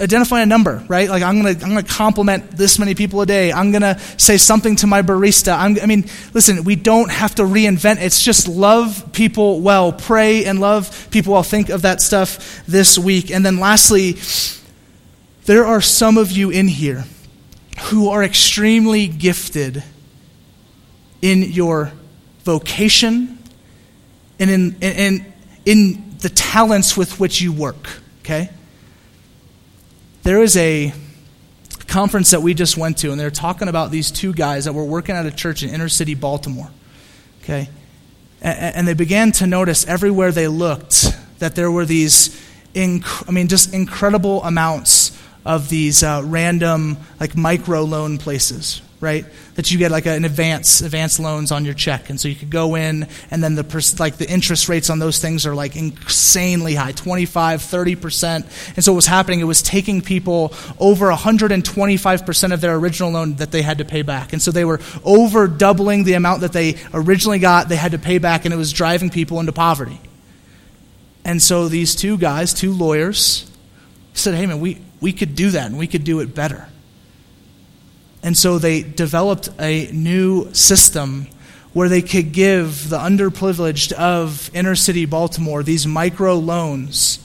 [0.00, 1.08] identify a number, right?
[1.08, 3.52] Like I'm going to I'm gonna compliment this many people a day.
[3.52, 5.58] I'm going to say something to my barista.
[5.58, 6.04] I'm, I mean,
[6.34, 8.00] listen, we don't have to reinvent.
[8.00, 9.92] It's just love people well.
[9.92, 11.42] Pray and love people well.
[11.42, 13.32] Think of that stuff this week.
[13.32, 14.18] And then lastly,
[15.46, 17.04] there are some of you in here
[17.78, 19.82] who are extremely gifted
[21.22, 21.92] in your
[22.44, 23.38] vocation
[24.38, 25.32] and in, in,
[25.64, 27.88] in the talents with which you work,
[28.20, 28.50] okay?
[30.22, 30.92] There is a
[31.86, 34.84] conference that we just went to, and they're talking about these two guys that were
[34.84, 36.70] working at a church in inner city Baltimore,
[37.42, 37.68] okay?
[38.42, 41.06] And, they began to notice everywhere they looked
[41.38, 42.40] that there were these,
[42.74, 45.15] inc- I mean, just incredible amounts
[45.46, 49.26] of these uh, random like micro loan places right?
[49.56, 52.08] That you get like an advance advance loans on your check.
[52.08, 54.98] And so you could go in and then the pers- like the interest rates on
[54.98, 59.62] those things are like insanely high 25 30% and so what was happening it was
[59.62, 64.32] taking people over 125% of their original loan that they had to pay back.
[64.32, 67.98] And so they were over doubling the amount that they originally got they had to
[67.98, 70.00] pay back and it was driving people into poverty.
[71.24, 73.50] And so these two guys two lawyers
[74.14, 76.66] said hey man we we could do that and we could do it better.
[78.24, 81.28] And so they developed a new system
[81.72, 87.20] where they could give the underprivileged of inner city Baltimore these micro loans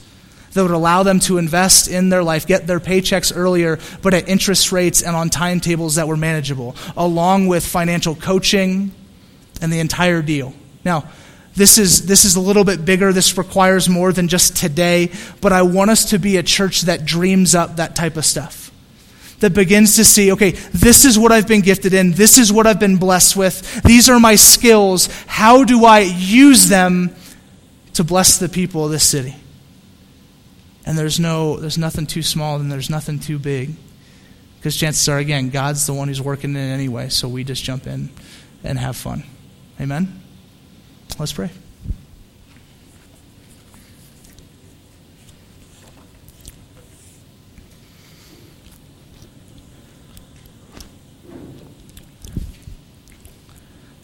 [0.52, 4.28] that would allow them to invest in their life, get their paychecks earlier, but at
[4.28, 8.92] interest rates and on timetables that were manageable, along with financial coaching
[9.60, 10.54] and the entire deal.
[10.84, 11.10] Now,
[11.54, 13.12] this is, this is a little bit bigger.
[13.12, 15.10] This requires more than just today.
[15.40, 18.70] But I want us to be a church that dreams up that type of stuff.
[19.40, 22.12] That begins to see, okay, this is what I've been gifted in.
[22.12, 23.82] This is what I've been blessed with.
[23.82, 25.08] These are my skills.
[25.26, 27.14] How do I use them
[27.94, 29.34] to bless the people of this city?
[30.86, 33.74] And there's no, there's nothing too small and there's nothing too big.
[34.58, 37.88] Because chances are, again, God's the one who's working in anyway, so we just jump
[37.88, 38.10] in
[38.62, 39.24] and have fun.
[39.80, 40.21] Amen?
[41.18, 41.50] Let's pray.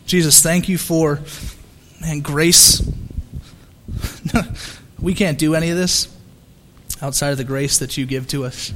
[0.06, 1.20] Jesus, thank you for
[2.02, 2.80] and grace.
[4.98, 6.08] we can't do any of this
[7.02, 8.72] outside of the grace that you give to us.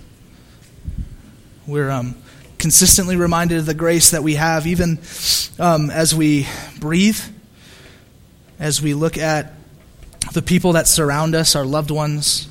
[1.67, 2.17] We're um,
[2.59, 4.99] consistently reminded of the grace that we have, even
[5.59, 6.47] um, as we
[6.79, 7.19] breathe
[8.63, 9.53] as we look at
[10.35, 12.49] the people that surround us, our loved ones.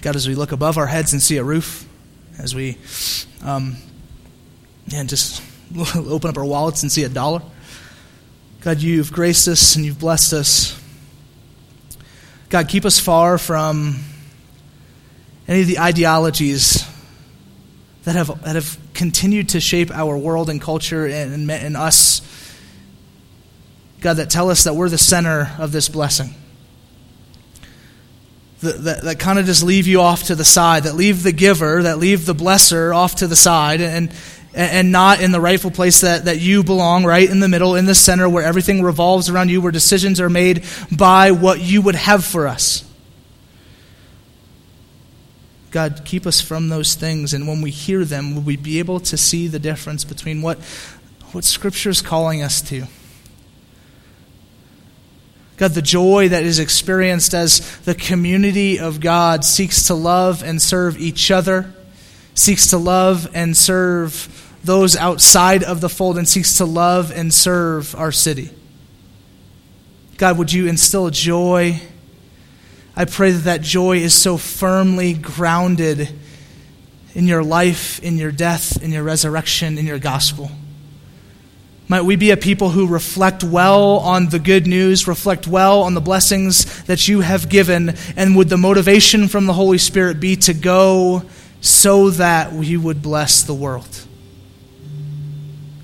[0.00, 1.86] God, as we look above our heads and see a roof,
[2.38, 2.78] as we
[3.44, 3.76] um,
[4.94, 5.42] and just
[5.94, 7.42] open up our wallets and see a dollar.
[8.62, 10.80] God, you've graced us and you've blessed us.
[12.48, 14.02] God, keep us far from
[15.46, 16.88] any of the ideologies
[18.04, 22.21] that have, that have continued to shape our world and culture and, and, and us
[24.02, 26.34] God, that tell us that we're the center of this blessing.
[28.60, 31.32] That, that, that kind of just leave you off to the side, that leave the
[31.32, 34.12] giver, that leave the blesser off to the side, and,
[34.54, 37.86] and not in the rightful place that, that you belong, right in the middle, in
[37.86, 41.94] the center, where everything revolves around you, where decisions are made by what you would
[41.94, 42.84] have for us.
[45.70, 48.98] God, keep us from those things, and when we hear them, will we be able
[48.98, 50.58] to see the difference between what,
[51.30, 52.86] what Scripture is calling us to?
[55.62, 60.60] God, the joy that is experienced as the community of God seeks to love and
[60.60, 61.72] serve each other,
[62.34, 67.32] seeks to love and serve those outside of the fold, and seeks to love and
[67.32, 68.50] serve our city.
[70.16, 71.80] God, would you instill joy?
[72.96, 76.08] I pray that that joy is so firmly grounded
[77.14, 80.50] in your life, in your death, in your resurrection, in your gospel.
[81.92, 85.92] Might we be a people who reflect well on the good news, reflect well on
[85.92, 90.36] the blessings that you have given, and would the motivation from the Holy Spirit be
[90.36, 91.22] to go
[91.60, 94.06] so that we would bless the world?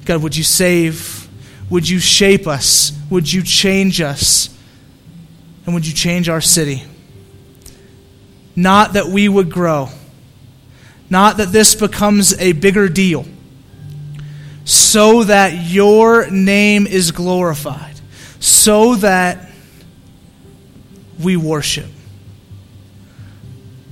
[0.07, 1.29] God, would you save?
[1.69, 2.99] Would you shape us?
[3.11, 4.49] Would you change us?
[5.67, 6.85] And would you change our city?
[8.57, 9.91] Not that we would grow,
[11.11, 13.27] not that this becomes a bigger deal,
[14.69, 17.95] so that your name is glorified,
[18.39, 19.51] so that
[21.19, 21.89] we worship.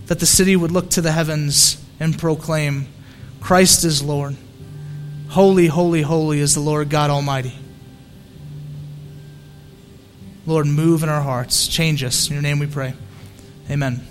[0.08, 2.88] That the city would look to the heavens and proclaim,
[3.40, 4.36] Christ is Lord.
[5.30, 7.54] Holy, holy, holy is the Lord God Almighty.
[10.44, 11.68] Lord, move in our hearts.
[11.68, 12.28] Change us.
[12.28, 12.92] In your name we pray.
[13.70, 14.06] Amen.